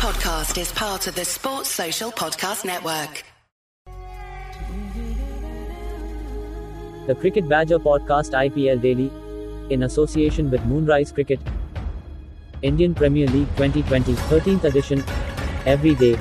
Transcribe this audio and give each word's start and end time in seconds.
podcast 0.00 0.58
is 0.58 0.72
part 0.72 1.06
of 1.06 1.14
the 1.14 1.24
Sports 1.26 1.68
Social 1.68 2.10
Podcast 2.10 2.64
Network. 2.64 3.22
The 7.06 7.14
Cricket 7.14 7.46
Badger 7.46 7.78
Podcast 7.78 8.32
IPL 8.32 8.80
Daily, 8.80 9.10
in 9.68 9.82
association 9.82 10.50
with 10.50 10.64
Moonrise 10.64 11.12
Cricket, 11.12 11.38
Indian 12.62 12.94
Premier 12.94 13.26
League 13.26 13.54
2020 13.58 14.14
13th 14.14 14.64
edition. 14.64 15.04
Every 15.66 15.94
day, 15.94 16.18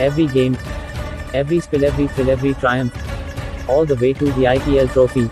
every 0.00 0.26
game, 0.26 0.56
every 1.34 1.60
spill, 1.60 1.84
every 1.84 2.08
thrill, 2.08 2.30
every 2.30 2.54
triumph, 2.54 2.96
all 3.68 3.84
the 3.84 3.96
way 3.96 4.14
to 4.14 4.24
the 4.32 4.44
IPL 4.56 4.90
trophy. 4.94 5.28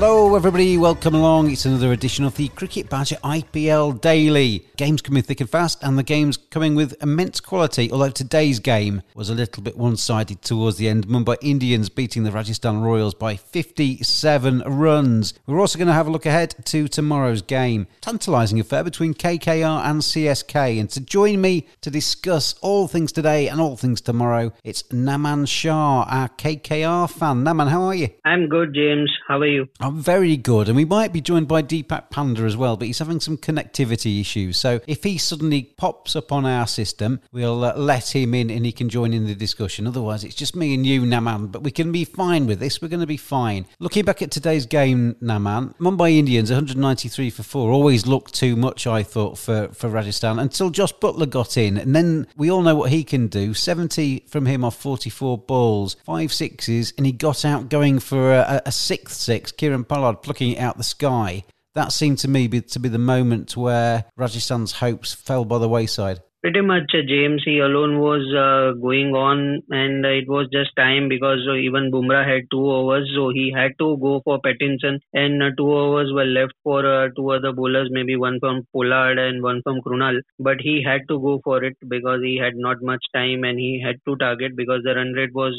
Hello, 0.00 0.36
everybody. 0.36 0.78
Welcome 0.78 1.16
along. 1.16 1.50
It's 1.50 1.64
another 1.64 1.90
edition 1.90 2.24
of 2.24 2.36
the 2.36 2.46
Cricket 2.50 2.88
Badger 2.88 3.16
IPL 3.16 4.00
Daily. 4.00 4.64
Games 4.76 5.02
coming 5.02 5.24
thick 5.24 5.40
and 5.40 5.50
fast, 5.50 5.82
and 5.82 5.98
the 5.98 6.04
games 6.04 6.36
coming 6.36 6.76
with 6.76 6.94
immense 7.02 7.40
quality. 7.40 7.90
Although 7.90 8.10
today's 8.10 8.60
game 8.60 9.02
was 9.16 9.28
a 9.28 9.34
little 9.34 9.60
bit 9.60 9.76
one 9.76 9.96
sided 9.96 10.40
towards 10.40 10.76
the 10.76 10.86
end. 10.86 11.08
Mumbai 11.08 11.36
Indians 11.42 11.88
beating 11.88 12.22
the 12.22 12.30
Rajasthan 12.30 12.80
Royals 12.80 13.12
by 13.12 13.34
57 13.34 14.60
runs. 14.66 15.34
We're 15.48 15.58
also 15.58 15.80
going 15.80 15.88
to 15.88 15.94
have 15.94 16.06
a 16.06 16.12
look 16.12 16.26
ahead 16.26 16.54
to 16.66 16.86
tomorrow's 16.86 17.42
game. 17.42 17.88
Tantalising 18.00 18.60
affair 18.60 18.84
between 18.84 19.14
KKR 19.14 19.84
and 19.84 20.00
CSK. 20.00 20.78
And 20.78 20.88
to 20.90 21.00
join 21.00 21.40
me 21.40 21.66
to 21.80 21.90
discuss 21.90 22.54
all 22.60 22.86
things 22.86 23.10
today 23.10 23.48
and 23.48 23.60
all 23.60 23.76
things 23.76 24.00
tomorrow, 24.00 24.52
it's 24.62 24.84
Naman 24.84 25.48
Shah, 25.48 26.04
our 26.04 26.28
KKR 26.28 27.10
fan. 27.10 27.42
Naman, 27.42 27.68
how 27.68 27.82
are 27.82 27.96
you? 27.96 28.10
I'm 28.24 28.48
good, 28.48 28.72
James. 28.76 29.10
How 29.26 29.40
are 29.40 29.46
you? 29.46 29.66
I'm 29.88 30.02
very 30.02 30.36
good, 30.36 30.68
and 30.68 30.76
we 30.76 30.84
might 30.84 31.14
be 31.14 31.22
joined 31.22 31.48
by 31.48 31.62
Deepak 31.62 32.10
Panda 32.10 32.42
as 32.42 32.58
well, 32.58 32.76
but 32.76 32.88
he's 32.88 32.98
having 32.98 33.20
some 33.20 33.38
connectivity 33.38 34.20
issues. 34.20 34.60
So 34.60 34.80
if 34.86 35.02
he 35.02 35.16
suddenly 35.16 35.62
pops 35.62 36.14
up 36.14 36.30
on 36.30 36.44
our 36.44 36.66
system, 36.66 37.22
we'll 37.32 37.64
uh, 37.64 37.74
let 37.74 38.14
him 38.14 38.34
in 38.34 38.50
and 38.50 38.66
he 38.66 38.72
can 38.72 38.90
join 38.90 39.14
in 39.14 39.26
the 39.26 39.34
discussion. 39.34 39.86
Otherwise, 39.86 40.24
it's 40.24 40.34
just 40.34 40.54
me 40.54 40.74
and 40.74 40.84
you, 40.84 41.04
Naman, 41.04 41.50
but 41.50 41.62
we 41.62 41.70
can 41.70 41.90
be 41.90 42.04
fine 42.04 42.46
with 42.46 42.60
this. 42.60 42.82
We're 42.82 42.88
going 42.88 43.00
to 43.00 43.06
be 43.06 43.16
fine. 43.16 43.64
Looking 43.78 44.04
back 44.04 44.20
at 44.20 44.30
today's 44.30 44.66
game, 44.66 45.16
Naman, 45.22 45.74
Mumbai 45.78 46.18
Indians 46.18 46.50
193 46.50 47.30
for 47.30 47.42
four 47.42 47.72
always 47.72 48.06
looked 48.06 48.34
too 48.34 48.56
much, 48.56 48.86
I 48.86 49.02
thought, 49.02 49.38
for, 49.38 49.68
for 49.68 49.88
Rajasthan 49.88 50.38
until 50.38 50.68
Jos 50.68 50.92
Buttler 50.92 51.30
got 51.30 51.56
in. 51.56 51.78
And 51.78 51.96
then 51.96 52.26
we 52.36 52.50
all 52.50 52.60
know 52.60 52.74
what 52.74 52.90
he 52.90 53.04
can 53.04 53.28
do 53.28 53.54
70 53.54 54.24
from 54.28 54.44
him 54.44 54.66
off 54.66 54.76
44 54.76 55.38
balls, 55.38 55.96
five 56.04 56.30
sixes, 56.30 56.92
and 56.98 57.06
he 57.06 57.12
got 57.12 57.46
out 57.46 57.70
going 57.70 58.00
for 58.00 58.34
a, 58.34 58.60
a 58.66 58.72
sixth 58.72 59.16
six. 59.16 59.50
Kieron 59.50 59.77
Pollard 59.84 60.22
plucking 60.22 60.58
out 60.58 60.76
the 60.76 60.84
sky. 60.84 61.44
That 61.74 61.92
seemed 61.92 62.18
to 62.18 62.28
me 62.28 62.48
be, 62.48 62.60
to 62.60 62.78
be 62.80 62.88
the 62.88 62.98
moment 62.98 63.56
where 63.56 64.06
Rajasthan's 64.16 64.72
hopes 64.72 65.12
fell 65.12 65.44
by 65.44 65.58
the 65.58 65.68
wayside. 65.68 66.20
Pretty 66.40 66.60
much, 66.60 66.94
uh, 66.94 67.02
James. 67.06 67.42
He 67.44 67.58
alone 67.58 67.98
was 67.98 68.22
uh, 68.32 68.78
going 68.80 69.12
on, 69.12 69.60
and 69.70 70.06
uh, 70.06 70.08
it 70.08 70.28
was 70.28 70.46
just 70.52 70.70
time 70.76 71.08
because 71.08 71.40
uh, 71.48 71.54
even 71.54 71.90
Bumrah 71.90 72.24
had 72.24 72.42
two 72.52 72.64
overs, 72.70 73.10
so 73.12 73.30
he 73.30 73.52
had 73.52 73.72
to 73.80 73.96
go 73.96 74.20
for 74.24 74.38
Pattinson, 74.40 75.00
and 75.12 75.42
uh, 75.42 75.50
two 75.56 75.68
overs 75.72 76.12
were 76.12 76.24
left 76.24 76.52
for 76.62 76.86
uh, 76.86 77.08
two 77.16 77.30
other 77.30 77.52
bowlers, 77.52 77.88
maybe 77.90 78.14
one 78.14 78.38
from 78.38 78.62
Pollard 78.72 79.18
and 79.18 79.42
one 79.42 79.62
from 79.64 79.80
Krunal. 79.80 80.20
But 80.38 80.58
he 80.60 80.80
had 80.80 81.02
to 81.08 81.18
go 81.18 81.40
for 81.42 81.64
it 81.64 81.76
because 81.88 82.20
he 82.22 82.36
had 82.36 82.54
not 82.54 82.82
much 82.82 83.04
time, 83.12 83.42
and 83.42 83.58
he 83.58 83.82
had 83.84 83.96
to 84.06 84.14
target 84.16 84.54
because 84.54 84.82
the 84.84 84.94
run 84.94 85.12
rate 85.14 85.34
was 85.34 85.58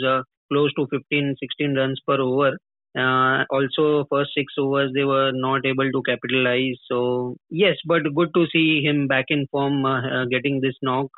close 0.49 0.73
to 0.75 0.87
15, 0.89 1.35
16 1.39 1.75
runs 1.75 1.99
per 2.07 2.21
over. 2.21 2.57
Uh, 2.97 3.45
also, 3.51 4.05
first 4.09 4.31
six 4.35 4.53
overs 4.57 4.91
they 4.93 5.03
were 5.03 5.31
not 5.33 5.65
able 5.65 5.91
to 5.91 6.01
capitalize. 6.03 6.77
So 6.89 7.37
yes, 7.49 7.77
but 7.85 8.01
good 8.15 8.33
to 8.35 8.45
see 8.51 8.81
him 8.83 9.07
back 9.07 9.25
in 9.29 9.47
form, 9.51 9.85
uh, 9.85 10.01
uh, 10.23 10.25
getting 10.25 10.59
this 10.61 10.75
knock. 10.81 11.09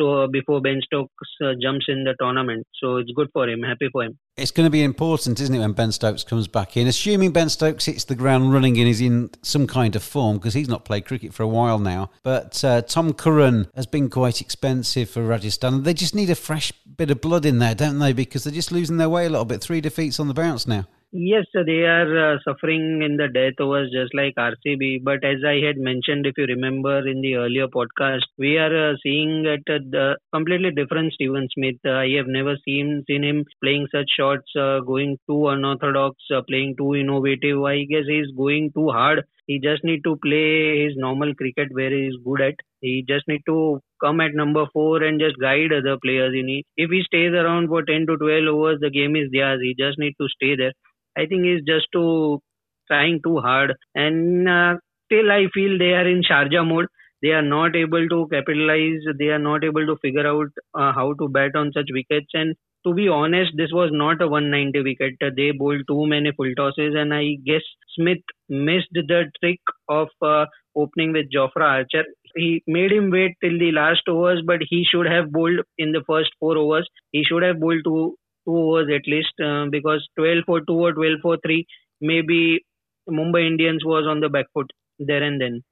Uh, 0.00 0.24
so 0.24 0.26
before 0.28 0.60
Ben 0.60 0.80
Stokes 0.84 1.10
uh, 1.42 1.52
jumps 1.60 1.86
in 1.88 2.04
the 2.04 2.14
tournament, 2.18 2.66
so 2.80 2.96
it's 2.96 3.10
good 3.14 3.28
for 3.32 3.48
him. 3.48 3.62
Happy 3.62 3.88
for 3.92 4.04
him. 4.04 4.18
It's 4.36 4.50
going 4.50 4.66
to 4.66 4.70
be 4.70 4.82
important, 4.82 5.38
isn't 5.40 5.54
it, 5.54 5.60
when 5.60 5.72
Ben 5.72 5.92
Stokes 5.92 6.24
comes 6.24 6.48
back 6.48 6.76
in? 6.76 6.88
Assuming 6.88 7.30
Ben 7.30 7.48
Stokes 7.48 7.84
hits 7.84 8.04
the 8.04 8.16
ground 8.16 8.52
running 8.52 8.78
and 8.78 8.88
is 8.88 9.00
in 9.00 9.30
some 9.42 9.66
kind 9.66 9.94
of 9.94 10.02
form, 10.02 10.38
because 10.38 10.54
he's 10.54 10.68
not 10.68 10.84
played 10.84 11.04
cricket 11.04 11.32
for 11.32 11.44
a 11.44 11.48
while 11.48 11.78
now. 11.78 12.10
But 12.22 12.64
uh, 12.64 12.82
Tom 12.82 13.12
Curran 13.12 13.68
has 13.74 13.86
been 13.86 14.10
quite 14.10 14.40
expensive 14.40 15.10
for 15.10 15.22
Rajasthan. 15.22 15.84
They 15.84 15.94
just 15.94 16.14
need 16.14 16.30
a 16.30 16.34
fresh 16.34 16.72
bit 16.72 17.10
of 17.10 17.20
blood 17.20 17.46
in 17.46 17.60
there, 17.60 17.74
don't 17.74 17.98
they? 18.00 18.12
Because 18.12 18.44
they're 18.44 18.52
just 18.52 18.72
losing 18.72 18.96
their 18.96 19.08
way 19.08 19.26
a 19.26 19.30
little 19.30 19.44
bit. 19.44 19.62
Three 19.62 19.80
defeats 19.80 20.18
on 20.18 20.28
the 20.28 20.34
bounce 20.34 20.66
now. 20.66 20.86
Yes, 21.16 21.46
they 21.54 21.84
are 21.84 22.34
uh, 22.34 22.38
suffering 22.44 23.00
in 23.02 23.16
the 23.16 23.28
death 23.28 23.60
overs 23.60 23.92
just 23.92 24.12
like 24.16 24.34
RCB. 24.36 24.98
But 24.98 25.22
as 25.22 25.44
I 25.46 25.60
had 25.64 25.76
mentioned, 25.78 26.26
if 26.26 26.36
you 26.36 26.44
remember 26.46 27.06
in 27.06 27.20
the 27.20 27.36
earlier 27.36 27.68
podcast, 27.68 28.22
we 28.36 28.58
are 28.58 28.90
uh, 28.90 28.96
seeing 29.00 29.46
at 29.46 29.60
uh, 29.72 29.78
the 29.90 30.16
completely 30.34 30.72
different 30.72 31.12
Steven 31.12 31.46
Smith. 31.54 31.76
Uh, 31.86 31.90
I 31.92 32.08
have 32.16 32.26
never 32.26 32.56
seen 32.64 33.04
seen 33.06 33.22
him 33.22 33.44
playing 33.62 33.86
such 33.92 34.10
shots, 34.18 34.50
uh, 34.56 34.80
going 34.80 35.16
too 35.30 35.46
unorthodox, 35.46 36.16
uh, 36.34 36.42
playing 36.48 36.74
too 36.76 36.96
innovative. 36.96 37.62
I 37.62 37.84
guess 37.84 38.06
he's 38.08 38.32
going 38.36 38.72
too 38.72 38.88
hard. 38.88 39.22
He 39.46 39.60
just 39.60 39.84
need 39.84 40.02
to 40.02 40.16
play 40.16 40.82
his 40.84 40.96
normal 40.96 41.32
cricket 41.36 41.68
where 41.70 41.90
he 41.90 42.08
is 42.08 42.16
good 42.24 42.40
at. 42.40 42.54
He 42.80 43.04
just 43.06 43.28
need 43.28 43.42
to 43.46 43.78
come 44.00 44.20
at 44.20 44.34
number 44.34 44.66
four 44.72 45.00
and 45.04 45.20
just 45.20 45.38
guide 45.38 45.72
other 45.72 45.96
players 46.02 46.34
in 46.34 46.48
it. 46.48 46.64
If 46.76 46.90
he 46.90 47.04
stays 47.04 47.34
around 47.34 47.68
for 47.68 47.84
10 47.84 48.04
to 48.08 48.16
12 48.16 48.48
overs, 48.56 48.80
the 48.80 48.90
game 48.90 49.14
is 49.14 49.30
theirs. 49.30 49.60
He 49.62 49.76
just 49.78 49.96
need 49.96 50.14
to 50.20 50.28
stay 50.28 50.56
there. 50.56 50.72
I 51.16 51.26
think 51.26 51.44
he's 51.44 51.62
just 51.66 51.86
too 51.92 52.40
trying 52.88 53.20
too 53.24 53.38
hard, 53.38 53.74
and 53.94 54.48
uh, 54.48 54.74
still 55.06 55.30
I 55.32 55.46
feel 55.54 55.78
they 55.78 55.92
are 55.92 56.06
in 56.08 56.22
Sharjah 56.22 56.66
mode. 56.66 56.86
They 57.22 57.30
are 57.30 57.42
not 57.42 57.74
able 57.74 58.06
to 58.08 58.28
capitalize. 58.30 59.00
They 59.18 59.28
are 59.28 59.38
not 59.38 59.64
able 59.64 59.86
to 59.86 59.96
figure 60.02 60.26
out 60.26 60.48
uh, 60.74 60.92
how 60.92 61.14
to 61.14 61.28
bat 61.28 61.56
on 61.56 61.72
such 61.72 61.88
wickets. 61.92 62.28
And 62.34 62.54
to 62.86 62.92
be 62.92 63.08
honest, 63.08 63.52
this 63.56 63.70
was 63.72 63.90
not 63.92 64.20
a 64.20 64.28
190 64.28 64.82
wicket. 64.82 65.14
They 65.36 65.52
bowled 65.52 65.82
too 65.88 66.06
many 66.06 66.32
full 66.32 66.52
tosses, 66.54 66.94
and 66.94 67.14
I 67.14 67.36
guess 67.46 67.62
Smith 67.96 68.22
missed 68.48 68.88
the 68.92 69.30
trick 69.40 69.60
of 69.88 70.08
uh, 70.20 70.46
opening 70.76 71.12
with 71.12 71.32
Jofra 71.34 71.66
Archer. 71.78 72.04
He 72.36 72.62
made 72.66 72.92
him 72.92 73.10
wait 73.10 73.36
till 73.42 73.58
the 73.58 73.72
last 73.72 74.02
overs, 74.08 74.42
but 74.44 74.60
he 74.68 74.84
should 74.84 75.06
have 75.06 75.32
bowled 75.32 75.60
in 75.78 75.92
the 75.92 76.02
first 76.06 76.30
four 76.40 76.58
overs. 76.58 76.88
He 77.12 77.24
should 77.24 77.42
have 77.42 77.60
bowled 77.60 77.82
two 77.84 78.16
overs 78.46 78.88
at 78.94 79.06
least 79.06 79.34
uh, 79.44 79.66
because 79.70 80.06
12 80.16 80.44
for 80.46 80.60
2 80.60 80.72
or 80.72 80.92
12 80.92 81.20
for 81.22 81.38
3 81.44 81.66
maybe 82.00 82.64
Mumbai 83.08 83.46
Indians 83.46 83.84
was 83.84 84.06
on 84.06 84.20
the 84.20 84.28
back 84.28 84.46
foot 84.52 84.70
there 84.98 85.22
and 85.22 85.40
then. 85.40 85.62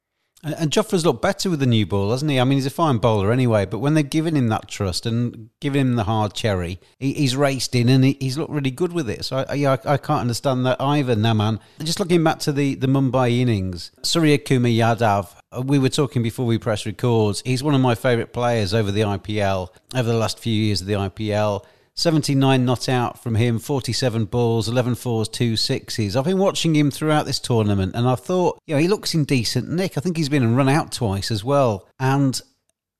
And, 0.44 0.54
and 0.58 1.04
looked 1.04 1.22
better 1.22 1.48
with 1.50 1.60
the 1.60 1.66
new 1.66 1.86
ball, 1.86 2.10
hasn't 2.10 2.30
he? 2.30 2.40
I 2.40 2.44
mean, 2.44 2.58
he's 2.58 2.66
a 2.66 2.70
fine 2.70 2.98
bowler 2.98 3.30
anyway, 3.30 3.64
but 3.64 3.78
when 3.78 3.94
they've 3.94 4.08
given 4.08 4.36
him 4.36 4.48
that 4.48 4.66
trust 4.66 5.06
and 5.06 5.50
given 5.60 5.80
him 5.80 5.94
the 5.94 6.04
hard 6.04 6.34
cherry, 6.34 6.80
he, 6.98 7.12
he's 7.12 7.36
raced 7.36 7.76
in 7.76 7.88
and 7.88 8.02
he, 8.04 8.16
he's 8.18 8.36
looked 8.36 8.50
really 8.50 8.72
good 8.72 8.92
with 8.92 9.08
it. 9.08 9.24
So, 9.24 9.44
I, 9.48 9.54
yeah, 9.54 9.76
I, 9.84 9.92
I, 9.92 9.96
can't 9.98 10.20
understand 10.20 10.66
that 10.66 10.80
either, 10.80 11.14
Naman. 11.14 11.60
Just 11.78 12.00
looking 12.00 12.24
back 12.24 12.40
to 12.40 12.52
the, 12.52 12.74
the 12.74 12.88
Mumbai 12.88 13.38
innings, 13.38 13.92
Suryakumar 14.02 14.76
Yadav, 14.76 15.32
uh, 15.56 15.62
we 15.62 15.78
were 15.78 15.88
talking 15.88 16.24
before 16.24 16.46
we 16.46 16.58
press 16.58 16.86
records. 16.86 17.42
He's 17.44 17.62
one 17.62 17.76
of 17.76 17.80
my 17.80 17.94
favourite 17.94 18.32
players 18.32 18.74
over 18.74 18.90
the 18.90 19.02
IPL, 19.02 19.68
over 19.94 20.08
the 20.08 20.18
last 20.18 20.40
few 20.40 20.52
years 20.52 20.80
of 20.80 20.88
the 20.88 20.94
IPL. 20.94 21.64
79 21.94 22.64
not 22.64 22.88
out 22.88 23.22
from 23.22 23.34
him, 23.34 23.58
47 23.58 24.24
balls, 24.26 24.68
11 24.68 24.94
fours, 24.94 25.28
2 25.28 25.56
sixes. 25.56 26.16
I've 26.16 26.24
been 26.24 26.38
watching 26.38 26.74
him 26.74 26.90
throughout 26.90 27.26
this 27.26 27.38
tournament 27.38 27.94
and 27.94 28.08
I 28.08 28.14
thought, 28.14 28.58
you 28.66 28.74
know, 28.74 28.80
he 28.80 28.88
looks 28.88 29.14
in 29.14 29.24
decent 29.24 29.68
nick. 29.68 29.98
I 29.98 30.00
think 30.00 30.16
he's 30.16 30.30
been 30.30 30.56
run 30.56 30.68
out 30.68 30.92
twice 30.92 31.30
as 31.30 31.44
well. 31.44 31.86
And 32.00 32.40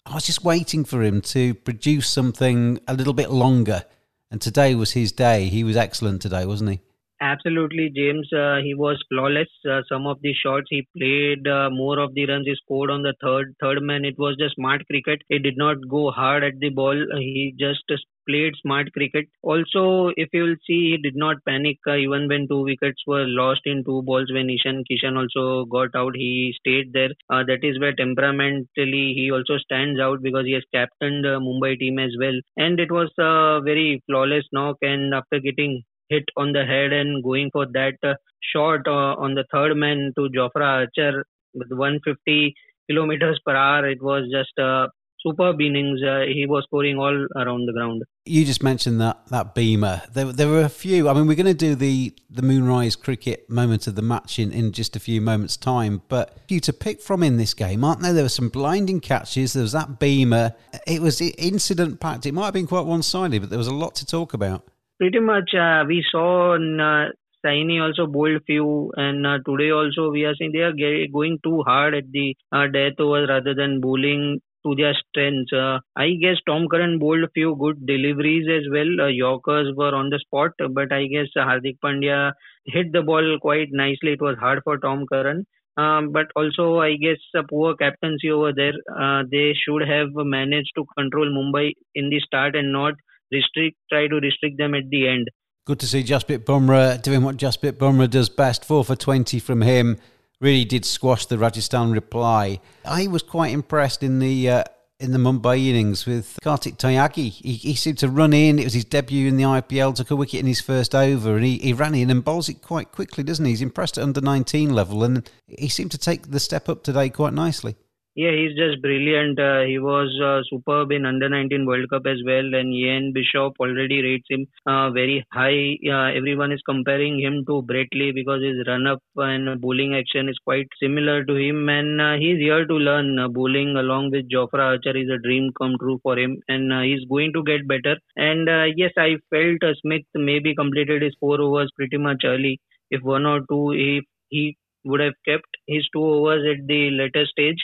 I 0.05 0.15
was 0.15 0.27
just 0.27 0.45
waiting 0.45 0.85
for 0.85 1.03
him 1.03 1.23
to 1.23 1.55
produce 1.55 2.09
something 2.09 2.81
a 2.87 2.95
little 2.95 3.15
bit 3.15 3.31
longer. 3.31 3.85
And 4.31 4.41
today 4.41 4.75
was 4.75 4.93
his 4.93 5.13
day. 5.13 5.47
He 5.47 5.65
was 5.65 5.77
excellent 5.77 6.21
today, 6.23 6.45
wasn't 6.45 6.71
he? 6.73 6.81
Absolutely, 7.23 7.89
James. 7.89 8.31
Uh, 8.33 8.57
he 8.63 8.75
was 8.75 9.01
flawless. 9.09 9.49
Uh, 9.65 9.81
some 9.89 10.07
of 10.09 10.21
the 10.23 10.35
shots 10.35 10.67
he 10.71 10.87
played, 10.99 11.47
uh, 11.47 11.71
more 11.71 12.01
of 12.01 12.13
the 12.15 12.27
runs 12.27 12.47
he 12.47 12.55
scored 12.57 12.91
on 12.91 13.03
the 13.03 13.15
third 13.23 13.55
third 13.61 13.81
man. 13.81 14.05
It 14.05 14.19
was 14.19 14.37
just 14.37 14.57
smart 14.57 14.85
cricket. 14.89 15.23
He 15.29 15.39
did 15.39 15.57
not 15.57 15.77
go 15.89 16.11
hard 16.11 16.43
at 16.43 16.59
the 16.59 16.71
ball. 16.71 16.97
He 17.19 17.55
just 17.61 17.85
played 18.29 18.55
smart 18.61 18.93
cricket. 18.93 19.29
Also, 19.43 20.09
if 20.17 20.31
you 20.33 20.43
will 20.43 20.57
see, 20.67 20.81
he 20.91 20.97
did 20.99 21.15
not 21.15 21.37
panic 21.47 21.79
uh, 21.87 21.95
even 21.95 22.27
when 22.27 22.49
two 22.49 22.63
wickets 22.65 23.01
were 23.07 23.25
lost 23.25 23.61
in 23.67 23.85
two 23.85 24.03
balls. 24.03 24.33
When 24.33 24.51
Ishan 24.51 24.83
Kishan 24.91 25.17
also 25.17 25.65
got 25.67 25.95
out, 25.95 26.17
he 26.17 26.53
stayed 26.59 26.93
there. 26.93 27.11
Uh, 27.31 27.45
that 27.45 27.63
is 27.63 27.79
where 27.79 27.95
temperamentally 27.95 29.15
he 29.15 29.31
also 29.31 29.59
stands 29.59 30.01
out 30.01 30.23
because 30.23 30.45
he 30.45 30.55
has 30.55 30.65
captained 30.75 31.25
Mumbai 31.25 31.79
team 31.79 32.01
as 32.01 32.11
well. 32.19 32.41
And 32.57 32.81
it 32.81 32.91
was 32.91 33.11
a 33.19 33.61
very 33.63 34.03
flawless 34.09 34.45
knock. 34.53 34.79
And 34.83 35.15
after 35.15 35.39
getting 35.39 35.85
hit 36.13 36.25
on 36.37 36.53
the 36.53 36.65
head 36.73 36.93
and 36.93 37.23
going 37.23 37.51
for 37.53 37.67
that 37.79 37.99
uh, 38.03 38.15
shot 38.53 38.87
uh, 38.87 39.15
on 39.25 39.35
the 39.35 39.45
third 39.53 39.75
man 39.77 40.13
to 40.17 40.29
Jofra 40.37 40.65
Archer 40.79 41.25
with 41.55 41.71
150 41.71 42.55
kilometers 42.91 43.41
per 43.45 43.55
hour. 43.55 43.89
It 43.89 44.03
was 44.03 44.29
just 44.33 44.53
a 44.59 44.89
superb 45.25 45.61
innings. 45.61 46.01
Uh, 46.03 46.25
he 46.27 46.47
was 46.47 46.65
scoring 46.65 46.99
all 46.99 47.27
around 47.37 47.67
the 47.67 47.73
ground. 47.73 48.03
You 48.25 48.45
just 48.45 48.63
mentioned 48.63 49.01
that 49.01 49.27
that 49.29 49.55
beamer. 49.55 50.03
There, 50.13 50.27
there 50.27 50.49
were 50.49 50.63
a 50.63 50.69
few. 50.69 51.09
I 51.09 51.15
mean, 51.15 51.27
we're 51.27 51.37
going 51.37 51.47
to 51.47 51.55
do 51.55 51.75
the 51.75 52.15
the 52.31 52.43
Moonrise 52.43 52.97
cricket 52.97 53.49
moment 53.49 53.87
of 53.87 53.95
the 53.95 54.03
match 54.03 54.39
in, 54.39 54.53
in 54.53 54.73
just 54.73 54.97
a 54.97 55.01
few 55.01 55.21
moments' 55.21 55.57
time. 55.57 56.03
But 56.09 56.39
few 56.49 56.61
to 56.61 56.73
pick 56.73 57.01
from 57.01 57.23
in 57.23 57.37
this 57.37 57.55
game, 57.55 57.85
aren't 57.85 58.01
there? 58.03 58.13
There 58.13 58.25
were 58.25 58.29
some 58.29 58.49
blinding 58.49 59.01
catches. 59.01 59.53
There 59.53 59.63
was 59.63 59.73
that 59.73 59.99
beamer. 59.99 60.55
It 60.87 61.01
was 61.01 61.21
incident 61.21 62.01
packed. 62.01 62.27
It 62.27 62.33
might 62.33 62.47
have 62.47 62.55
been 62.55 62.67
quite 62.67 62.87
one 62.87 63.03
sided, 63.03 63.41
but 63.41 63.51
there 63.51 63.59
was 63.59 63.69
a 63.69 63.75
lot 63.75 63.95
to 63.97 64.07
talk 64.07 64.35
about. 64.35 64.69
Pretty 64.99 65.19
much, 65.21 65.55
uh, 65.55 65.85
we 65.87 66.03
saw 66.11 66.55
in, 66.55 66.81
uh, 66.81 67.11
Saini 67.45 67.79
also 67.83 68.07
bowled 68.07 68.43
few, 68.47 68.91
and 68.97 69.27
uh, 69.27 69.39
today 69.45 69.71
also 69.71 70.11
we 70.11 70.25
are 70.25 70.35
seeing 70.37 70.53
they 70.53 70.61
are 70.61 70.73
going 71.13 71.39
too 71.45 71.63
hard 71.65 71.95
at 71.95 72.11
the 72.13 72.35
uh, 72.53 72.67
death 72.69 72.99
overs 72.99 73.29
rather 73.29 73.53
than 73.55 73.81
bowling 73.81 74.41
to 74.65 74.75
their 74.77 74.95
strengths. 74.95 75.53
Uh, 75.53 75.81
I 75.97 76.11
guess 76.21 76.37
Tom 76.47 76.69
Curran 76.69 76.99
bowled 77.01 77.25
a 77.25 77.31
few 77.35 77.55
good 77.57 77.85
deliveries 77.85 78.49
as 78.49 78.71
well. 78.73 79.01
Uh, 79.01 79.09
Yorkers 79.09 79.75
were 79.77 79.95
on 79.95 80.09
the 80.09 80.21
spot, 80.21 80.53
but 80.71 80.93
I 80.93 81.07
guess 81.07 81.27
Hardik 81.37 81.79
Pandya 81.85 82.33
hit 82.65 82.93
the 82.93 83.03
ball 83.03 83.39
quite 83.43 83.69
nicely. 83.73 84.13
It 84.13 84.23
was 84.23 84.39
hard 84.39 84.61
for 84.65 84.79
Tom 84.79 85.05
Curran. 85.07 85.45
Um, 85.77 86.13
but 86.13 86.27
also, 86.37 86.79
I 86.81 86.97
guess 86.97 87.19
a 87.35 87.43
poor 87.43 87.75
captaincy 87.75 88.31
over 88.31 88.53
there. 88.53 88.75
Uh, 88.99 89.25
they 89.31 89.53
should 89.55 89.83
have 89.89 90.09
managed 90.15 90.73
to 90.77 90.85
control 90.97 91.27
Mumbai 91.29 91.73
in 91.95 92.09
the 92.11 92.21
start 92.21 92.55
and 92.55 92.73
not 92.73 92.95
restrict, 93.33 93.77
try 93.91 94.07
to 94.07 94.17
restrict 94.17 94.59
them 94.59 94.75
at 94.75 94.91
the 94.91 95.09
end. 95.09 95.29
Good 95.65 95.81
to 95.81 95.87
see 95.87 96.03
Jasprit 96.03 96.45
Bumrah 96.45 97.01
doing 97.01 97.23
what 97.23 97.37
Jasprit 97.37 97.73
Bumrah 97.73 98.11
does 98.11 98.29
best. 98.29 98.65
Four 98.65 98.85
for 98.85 98.97
20 98.97 99.39
from 99.39 99.63
him. 99.63 99.99
Really 100.41 100.65
did 100.65 100.85
squash 100.85 101.27
the 101.27 101.39
Rajasthan 101.39 101.93
reply. 101.93 102.61
I 102.85 103.07
was 103.07 103.23
quite 103.23 103.53
impressed 103.53 104.03
in 104.03 104.19
the 104.19 104.51
uh, 104.51 104.65
in 105.03 105.13
the 105.13 105.19
Mumbai 105.19 105.69
innings 105.69 106.07
with 106.07 106.39
Kartik 106.43 106.79
Tyagi. 106.79 107.31
He, 107.31 107.55
he, 107.55 107.75
seemed 107.75 107.99
to 107.99 108.09
run 108.09 108.33
in. 108.33 108.59
It 108.59 108.65
was 108.65 108.75
his 108.75 108.85
debut 108.85 109.27
in 109.27 109.37
the 109.37 109.43
IPL, 109.43 109.95
took 109.95 110.13
a 110.13 110.17
wicket 110.17 110.41
in 110.41 110.47
his 110.47 110.61
first 110.61 110.95
over, 110.95 111.35
and 111.37 111.45
he, 111.45 111.59
he 111.59 111.73
ran 111.73 111.95
in 111.95 112.09
and 112.09 112.25
bowls 112.25 112.49
it 112.49 112.63
quite 112.63 112.93
quickly, 112.93 113.25
doesn't 113.25 113.45
he? 113.45 113.51
He's 113.51 113.63
impressed 113.63 113.99
at 113.99 114.05
under 114.05 114.21
19 114.21 114.71
level, 114.71 115.03
and 115.03 115.29
he 115.47 115.69
seemed 115.69 115.91
to 115.91 115.99
take 115.99 116.31
the 116.31 116.39
step 116.39 116.69
up 116.69 116.85
today 116.85 117.09
quite 117.09 117.35
nicely. 117.35 117.75
Yeah, 118.15 118.33
he's 118.33 118.55
just 118.57 118.83
brilliant. 118.83 119.39
Uh, 119.39 119.63
he 119.63 119.79
was 119.79 120.09
uh, 120.23 120.43
superb 120.51 120.93
in 120.93 121.07
Under 121.07 121.29
19 121.31 121.65
World 121.67 121.89
Cup 121.89 122.05
as 122.07 122.19
well, 122.27 122.45
and 122.59 122.73
Ian 122.73 123.13
Bishop 123.15 123.55
already 123.59 124.03
rates 124.03 124.27
him 124.29 124.47
uh, 124.67 124.91
very 124.91 125.25
high. 125.33 125.79
Uh, 125.91 126.13
everyone 126.19 126.53
is 126.53 126.61
comparing 126.69 127.19
him 127.21 127.43
to 127.47 127.63
Brett 127.63 127.89
Lee 127.95 128.13
because 128.13 128.43
his 128.43 128.67
run 128.67 128.87
up 128.87 129.03
and 129.17 129.59
bowling 129.63 129.95
action 129.95 130.29
is 130.29 130.39
quite 130.45 130.69
similar 130.79 131.25
to 131.25 131.37
him, 131.37 131.69
and 131.71 132.01
uh, 132.03 132.15
he's 132.17 132.37
here 132.39 132.67
to 132.67 132.75
learn. 132.75 133.19
Uh, 133.19 133.29
bowling 133.29 133.77
along 133.77 134.11
with 134.11 134.29
Jofra 134.29 134.65
Archer 134.73 134.95
is 134.97 135.09
a 135.09 135.17
dream 135.27 135.51
come 135.59 135.77
true 135.81 135.99
for 136.03 136.19
him, 136.19 136.37
and 136.49 136.71
he's 136.85 137.05
going 137.09 137.33
to 137.33 137.43
get 137.43 137.67
better. 137.67 137.97
And 138.17 138.47
yes, 138.77 138.93
I 138.99 139.17
felt 139.31 139.65
Smith 139.81 140.05
maybe 140.15 140.55
completed 140.55 141.01
his 141.03 141.15
four 141.19 141.41
overs 141.41 141.71
pretty 141.77 141.97
much 141.97 142.25
early. 142.25 142.61
If 142.91 143.03
one 143.03 143.25
or 143.25 143.41
two, 143.49 143.73
if 143.73 144.05
he 144.29 144.57
would 144.85 145.01
have 145.01 145.15
kept 145.27 145.47
his 145.67 145.87
two 145.95 146.05
overs 146.05 146.45
at 146.53 146.67
the 146.67 146.91
later 146.91 147.25
stage 147.27 147.59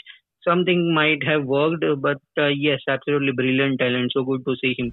something 0.49 0.93
might 0.93 1.23
have 1.25 1.45
worked, 1.45 1.85
but 1.99 2.21
uh, 2.37 2.47
yes, 2.47 2.79
absolutely 2.87 3.33
brilliant 3.33 3.79
talent. 3.79 4.11
So 4.13 4.23
good 4.23 4.43
to 4.45 4.55
see 4.61 4.75
him. 4.77 4.91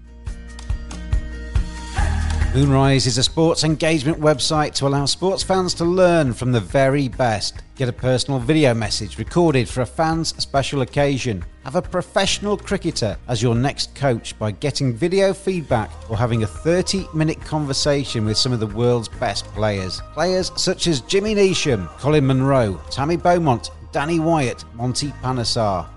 Moonrise 2.56 3.06
is 3.06 3.18
a 3.18 3.22
sports 3.22 3.64
engagement 3.64 4.18
website 4.18 4.72
to 4.76 4.86
allow 4.86 5.04
sports 5.04 5.42
fans 5.42 5.74
to 5.74 5.84
learn 5.84 6.32
from 6.32 6.52
the 6.52 6.60
very 6.60 7.06
best. 7.06 7.60
Get 7.74 7.90
a 7.90 7.92
personal 7.92 8.40
video 8.40 8.72
message 8.72 9.18
recorded 9.18 9.68
for 9.68 9.82
a 9.82 9.86
fan's 9.86 10.34
special 10.42 10.80
occasion. 10.80 11.44
Have 11.64 11.74
a 11.74 11.82
professional 11.82 12.56
cricketer 12.56 13.18
as 13.28 13.42
your 13.42 13.54
next 13.54 13.94
coach 13.94 14.38
by 14.38 14.52
getting 14.52 14.94
video 14.94 15.34
feedback 15.34 15.90
or 16.08 16.16
having 16.16 16.44
a 16.44 16.46
30 16.46 17.06
minute 17.12 17.38
conversation 17.42 18.24
with 18.24 18.38
some 18.38 18.54
of 18.54 18.60
the 18.60 18.68
world's 18.68 19.08
best 19.08 19.44
players. 19.48 20.00
Players 20.14 20.50
such 20.56 20.86
as 20.86 21.02
Jimmy 21.02 21.34
Neesham, 21.34 21.88
Colin 21.98 22.26
Munro, 22.26 22.80
Tammy 22.90 23.18
Beaumont, 23.18 23.70
Danny 23.96 24.20
Wyatt, 24.20 24.62
Monty 24.74 25.08
Panesar. 25.22 25.88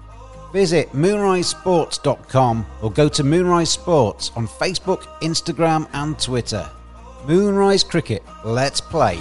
Visit 0.53 0.89
moonrisesports.com 0.93 2.65
or 2.81 2.91
go 2.93 3.09
to 3.09 3.23
Moonrise 3.25 3.71
Sports 3.71 4.31
on 4.37 4.47
Facebook, 4.47 5.01
Instagram, 5.19 5.85
and 5.91 6.17
Twitter. 6.17 6.69
Moonrise 7.27 7.83
Cricket, 7.83 8.23
let's 8.45 8.79
play. 8.79 9.17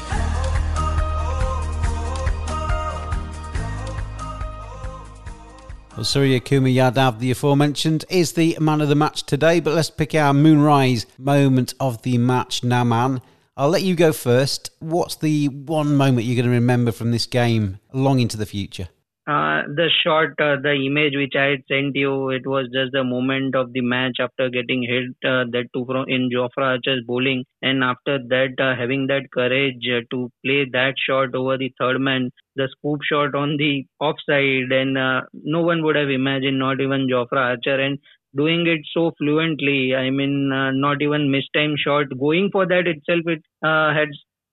Well, 5.97 6.05
Suryakumar 6.05 6.73
Yadav, 6.73 7.19
the 7.19 7.33
aforementioned, 7.33 8.05
is 8.09 8.35
the 8.35 8.57
man 8.61 8.81
of 8.81 8.89
the 8.89 8.95
match 8.95 9.25
today, 9.25 9.59
but 9.59 9.75
let's 9.75 9.91
pick 9.91 10.15
our 10.15 10.33
Moonrise 10.33 11.05
moment 11.19 11.75
of 11.81 12.03
the 12.03 12.17
match, 12.17 12.61
Naman. 12.63 13.23
I'll 13.59 13.71
let 13.71 13.83
you 13.83 13.97
go 13.97 14.13
first. 14.13 14.71
What's 14.79 15.17
the 15.17 15.49
one 15.49 15.97
moment 15.97 16.25
you're 16.25 16.37
going 16.37 16.47
to 16.47 16.53
remember 16.53 16.93
from 16.93 17.11
this 17.11 17.27
game 17.27 17.81
long 17.93 18.21
into 18.21 18.37
the 18.37 18.47
future? 18.47 18.89
Uh, 19.27 19.63
the 19.67 19.91
shot, 20.03 20.29
uh, 20.41 20.57
the 20.63 20.75
image 20.87 21.15
which 21.17 21.35
I 21.37 21.47
had 21.51 21.63
sent 21.69 21.97
you, 21.97 22.31
it 22.31 22.47
was 22.47 22.69
just 22.73 22.93
the 22.93 23.03
moment 23.03 23.57
of 23.57 23.73
the 23.73 23.81
match 23.81 24.19
after 24.21 24.49
getting 24.49 24.83
hit 24.83 25.11
uh, 25.29 25.45
that 25.51 25.67
two 25.75 25.85
from 25.85 26.07
in 26.09 26.31
Jofra 26.33 26.79
Archer's 26.79 27.03
bowling, 27.05 27.45
and 27.61 27.83
after 27.85 28.19
that 28.29 28.55
uh, 28.59 28.75
having 28.75 29.09
that 29.09 29.31
courage 29.35 29.85
uh, 29.93 30.01
to 30.13 30.31
play 30.43 30.65
that 30.73 30.95
shot 30.97 31.35
over 31.35 31.59
the 31.59 31.71
third 31.79 32.01
man, 32.01 32.31
the 32.57 32.69
scoop 32.71 33.01
shot 33.03 33.35
on 33.35 33.59
the 33.59 33.85
offside, 34.01 34.73
and 34.73 34.97
uh, 34.97 35.23
no 35.35 35.61
one 35.61 35.83
would 35.83 35.97
have 35.97 36.09
imagined, 36.09 36.59
not 36.59 36.81
even 36.81 37.07
Jofra 37.07 37.57
Archer, 37.57 37.79
and 37.79 37.99
doing 38.37 38.67
it 38.67 38.81
so 38.93 39.13
fluently. 39.19 39.95
I 39.95 40.11
mean, 40.11 40.53
uh, 40.53 40.71
not 40.73 41.03
even 41.03 41.33
mistime 41.33 41.75
shot. 41.77 42.07
Going 42.19 42.51
for 42.53 42.67
that 42.67 42.87
itself, 42.87 43.21
it 43.27 43.43
uh, 43.65 43.93
had 43.95 44.09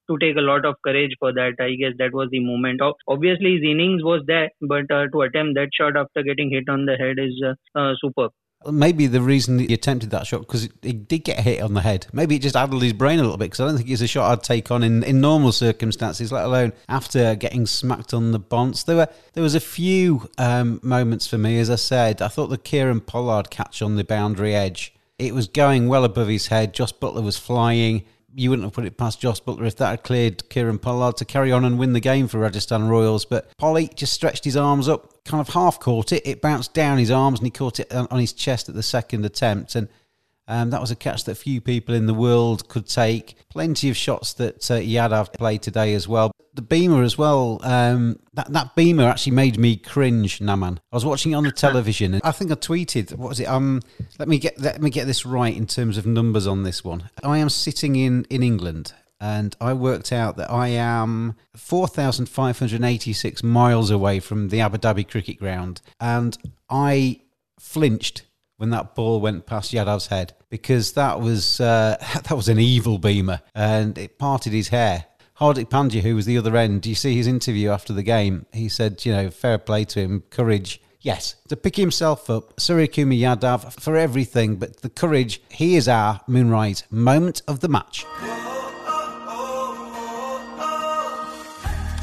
to 0.10 0.18
take 0.20 0.38
a 0.38 0.42
lot 0.42 0.66
of 0.66 0.76
courage 0.84 1.12
for 1.20 1.34
that. 1.34 1.54
I 1.60 1.76
guess 1.76 1.94
that 1.98 2.14
was 2.14 2.30
the 2.32 2.40
moment. 2.40 2.82
Obviously, 3.08 3.54
his 3.56 3.64
innings 3.64 4.04
was 4.04 4.24
there, 4.28 4.50
but 4.62 4.90
uh, 4.92 5.08
to 5.14 5.22
attempt 5.22 5.56
that 5.56 5.70
shot 5.74 5.98
after 5.98 6.24
getting 6.24 6.52
hit 6.52 6.70
on 6.70 6.86
the 6.86 6.96
head 6.96 7.18
is 7.20 7.42
uh, 7.46 7.54
uh, 7.80 7.94
superb 8.02 8.32
maybe 8.72 9.08
the 9.08 9.22
reason 9.22 9.60
he 9.60 9.74
attempted 9.74 10.12
that 10.12 10.28
shot 10.28 10.42
because 10.42 10.70
he 10.82 10.94
did 10.94 11.20
get 11.20 11.40
hit 11.40 11.62
on 11.62 11.74
the 11.74 11.82
head. 11.82 12.08
Maybe 12.14 12.36
it 12.36 12.42
just 12.42 12.56
addled 12.56 12.84
his 12.84 12.94
brain 12.94 13.20
a 13.20 13.24
little 13.24 13.38
bit 13.38 13.46
because 13.46 13.60
I 13.60 13.66
don't 13.66 13.78
think 13.78 13.90
it's 13.90 14.02
a 14.02 14.08
shot 14.08 14.32
I'd 14.32 14.44
take 14.44 14.72
on 14.72 14.84
in, 14.84 15.04
in 15.04 15.22
normal 15.22 15.52
circumstances, 15.52 16.32
let 16.32 16.46
alone 16.46 16.74
after 16.90 17.36
getting 17.36 17.66
smacked 17.66 18.14
on 18.14 18.32
the 18.32 18.40
bonce. 18.40 18.84
There 18.86 18.96
were 18.96 19.10
there 19.34 19.44
was 19.44 19.56
a 19.56 19.60
few 19.60 20.30
um, 20.38 20.80
moments 20.84 21.28
for 21.28 21.38
me, 21.38 21.60
as 21.60 21.70
I 21.70 21.76
said. 21.76 22.22
I 22.22 22.28
thought 22.28 22.48
the 22.48 22.58
Kieron 22.58 23.06
Pollard 23.06 23.50
catch 23.50 23.82
on 23.82 23.96
the 23.96 24.04
boundary 24.04 24.56
edge. 24.56 24.94
It 25.18 25.34
was 25.34 25.48
going 25.48 25.88
well 25.88 26.04
above 26.04 26.28
his 26.28 26.48
head. 26.48 26.74
Jos 26.74 26.92
Buttler 26.92 27.24
was 27.24 27.38
flying 27.38 28.04
you 28.36 28.50
wouldn't 28.50 28.66
have 28.66 28.74
put 28.74 28.86
it 28.86 28.98
past 28.98 29.20
Jos 29.22 29.40
Buttler 29.40 29.66
if 29.66 29.78
that 29.78 29.90
had 29.90 30.04
cleared 30.04 30.50
Kieron 30.50 30.82
Pollard 30.82 31.18
to 31.18 31.26
carry 31.26 31.52
on 31.52 31.64
and 31.64 31.80
win 31.80 31.94
the 31.94 32.00
game 32.02 32.28
for 32.28 32.40
Rajasthan 32.40 32.88
Royals. 32.88 33.26
But 33.26 33.50
Polly 33.58 33.90
just 33.96 34.14
stretched 34.14 34.44
his 34.44 34.58
arms 34.58 34.90
up, 34.90 35.24
kind 35.24 35.40
of 35.40 35.54
half 35.54 35.80
caught 35.80 36.12
it. 36.12 36.28
It 36.28 36.42
bounced 36.42 36.74
down 36.74 36.98
his 36.98 37.12
arms 37.12 37.40
and 37.40 37.48
he 37.48 37.52
caught 37.52 37.80
it 37.80 37.94
on 37.94 38.20
his 38.20 38.34
chest 38.34 38.68
at 38.68 38.76
the 38.76 38.84
second 38.84 39.26
attempt. 39.26 39.76
And 39.76 39.88
um, 40.48 40.70
that 40.70 40.82
was 40.82 40.92
a 40.92 40.96
catch 40.96 41.24
that 41.26 41.36
few 41.36 41.60
people 41.60 41.96
in 41.96 42.06
the 42.06 42.14
world 42.14 42.68
could 42.68 42.88
take. 42.88 43.36
Plenty 43.50 43.90
of 43.90 43.98
shots 43.98 44.34
that 44.34 44.70
uh, 44.70 44.76
Yadav 44.76 45.34
played 45.34 45.62
today 45.62 45.94
as 45.94 46.08
well. 46.08 46.32
The 46.54 46.62
beamer 46.62 47.04
as 47.04 47.18
well. 47.18 47.60
Um, 47.64 48.20
that 48.34 48.52
that 48.54 48.76
beamer 48.76 49.04
actually 49.04 49.34
made 49.34 49.58
me 49.58 49.76
cringe, 49.76 50.40
Naman. 50.40 50.78
I 50.92 50.96
was 50.96 51.06
watching 51.06 51.32
it 51.32 51.36
on 51.36 51.44
the 51.44 51.52
television, 51.52 52.14
and 52.14 52.24
I 52.24 52.32
think 52.32 52.52
I 52.52 52.56
tweeted. 52.56 53.16
What 53.18 53.30
was 53.30 53.40
it? 53.40 53.48
Um, 53.48 53.82
let 54.20 54.28
me 54.28 54.38
get 54.38 54.60
let 54.60 54.82
me 54.82 54.90
get 54.90 55.06
this 55.08 55.26
right 55.26 55.56
in 55.56 55.66
terms 55.66 55.98
of 55.98 56.06
numbers 56.06 56.48
on 56.48 56.64
this 56.64 56.84
one. 56.84 57.10
I 57.24 57.40
am 57.40 57.50
sitting 57.50 57.96
in 57.96 58.26
in 58.30 58.42
England, 58.42 58.94
and 59.20 59.56
I 59.60 59.74
worked 59.74 60.14
out 60.14 60.38
that 60.38 60.50
I 60.52 60.70
am 60.70 61.36
4,586 61.56 63.44
miles 63.44 63.90
away 63.92 64.20
from 64.20 64.50
the 64.50 64.62
Abu 64.62 64.78
Dhabi 64.78 65.10
cricket 65.10 65.40
ground, 65.40 65.82
and 66.00 66.38
I 66.70 67.22
flinched 67.60 68.24
when 68.58 68.70
that 68.70 68.96
ball 68.96 69.20
went 69.20 69.46
past 69.46 69.74
Yadav's 69.74 70.08
head 70.08 70.34
because 70.50 70.94
that 70.94 71.20
was 71.20 71.60
uh, 71.60 71.98
that 72.14 72.36
was 72.36 72.50
an 72.50 72.60
evil 72.60 72.98
beamer 72.98 73.42
and 73.54 73.98
it 73.98 74.18
parted 74.18 74.54
his 74.54 74.70
hair. 74.70 75.06
Hardik 75.40 75.70
Pandya, 75.70 76.02
who 76.02 76.16
was 76.16 76.26
the 76.26 76.38
other 76.38 76.56
end, 76.56 76.82
do 76.82 76.90
you 76.90 76.96
see 76.96 77.14
his 77.14 77.28
interview 77.28 77.70
after 77.70 77.92
the 77.92 78.04
game? 78.04 78.46
He 78.54 78.70
said, 78.70 79.06
you 79.06 79.12
know, 79.12 79.30
fair 79.30 79.58
play 79.58 79.84
to 79.86 80.00
him, 80.00 80.24
courage. 80.30 80.82
Yes, 81.02 81.36
to 81.50 81.58
pick 81.58 81.76
himself 81.76 82.30
up, 82.30 82.56
Suryakumar 82.56 83.20
Yadav 83.20 83.80
for 83.80 83.98
everything, 83.98 84.56
but 84.56 84.82
the 84.82 84.90
courage, 84.90 85.42
he 85.50 85.76
is 85.76 85.90
our 85.90 86.22
Moonrise 86.28 86.86
moment 86.90 87.42
of 87.50 87.60
the 87.60 87.68
match. 87.68 88.06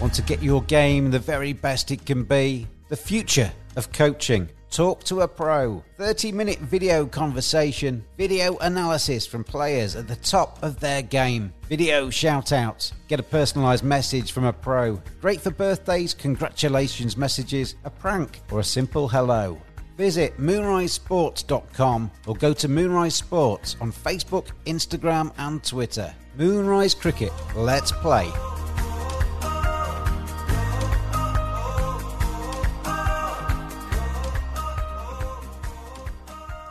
Want 0.00 0.14
to 0.14 0.22
get 0.22 0.42
your 0.42 0.62
game 0.64 1.10
the 1.10 1.18
very 1.18 1.52
best 1.52 1.90
it 1.90 2.04
can 2.04 2.24
be? 2.24 2.66
The 2.90 2.96
future 2.96 3.50
of 3.76 3.92
coaching 3.92 4.50
Talk 4.72 5.04
to 5.04 5.20
a 5.20 5.28
pro. 5.28 5.84
30 5.98 6.32
minute 6.32 6.58
video 6.58 7.04
conversation, 7.04 8.02
video 8.16 8.56
analysis 8.56 9.26
from 9.26 9.44
players 9.44 9.94
at 9.96 10.08
the 10.08 10.16
top 10.16 10.62
of 10.62 10.80
their 10.80 11.02
game, 11.02 11.52
video 11.68 12.08
shout 12.08 12.52
outs, 12.52 12.94
get 13.06 13.20
a 13.20 13.22
personalised 13.22 13.82
message 13.82 14.32
from 14.32 14.44
a 14.44 14.52
pro. 14.52 14.98
Great 15.20 15.42
for 15.42 15.50
birthdays, 15.50 16.14
congratulations 16.14 17.18
messages, 17.18 17.74
a 17.84 17.90
prank, 17.90 18.40
or 18.50 18.60
a 18.60 18.64
simple 18.64 19.08
hello. 19.08 19.60
Visit 19.98 20.38
moonrisesports.com 20.38 22.10
or 22.26 22.34
go 22.34 22.54
to 22.54 22.66
Moonrise 22.66 23.16
Sports 23.16 23.76
on 23.78 23.92
Facebook, 23.92 24.46
Instagram, 24.64 25.34
and 25.36 25.62
Twitter. 25.62 26.14
Moonrise 26.38 26.94
Cricket, 26.94 27.32
let's 27.54 27.92
play. 27.92 28.32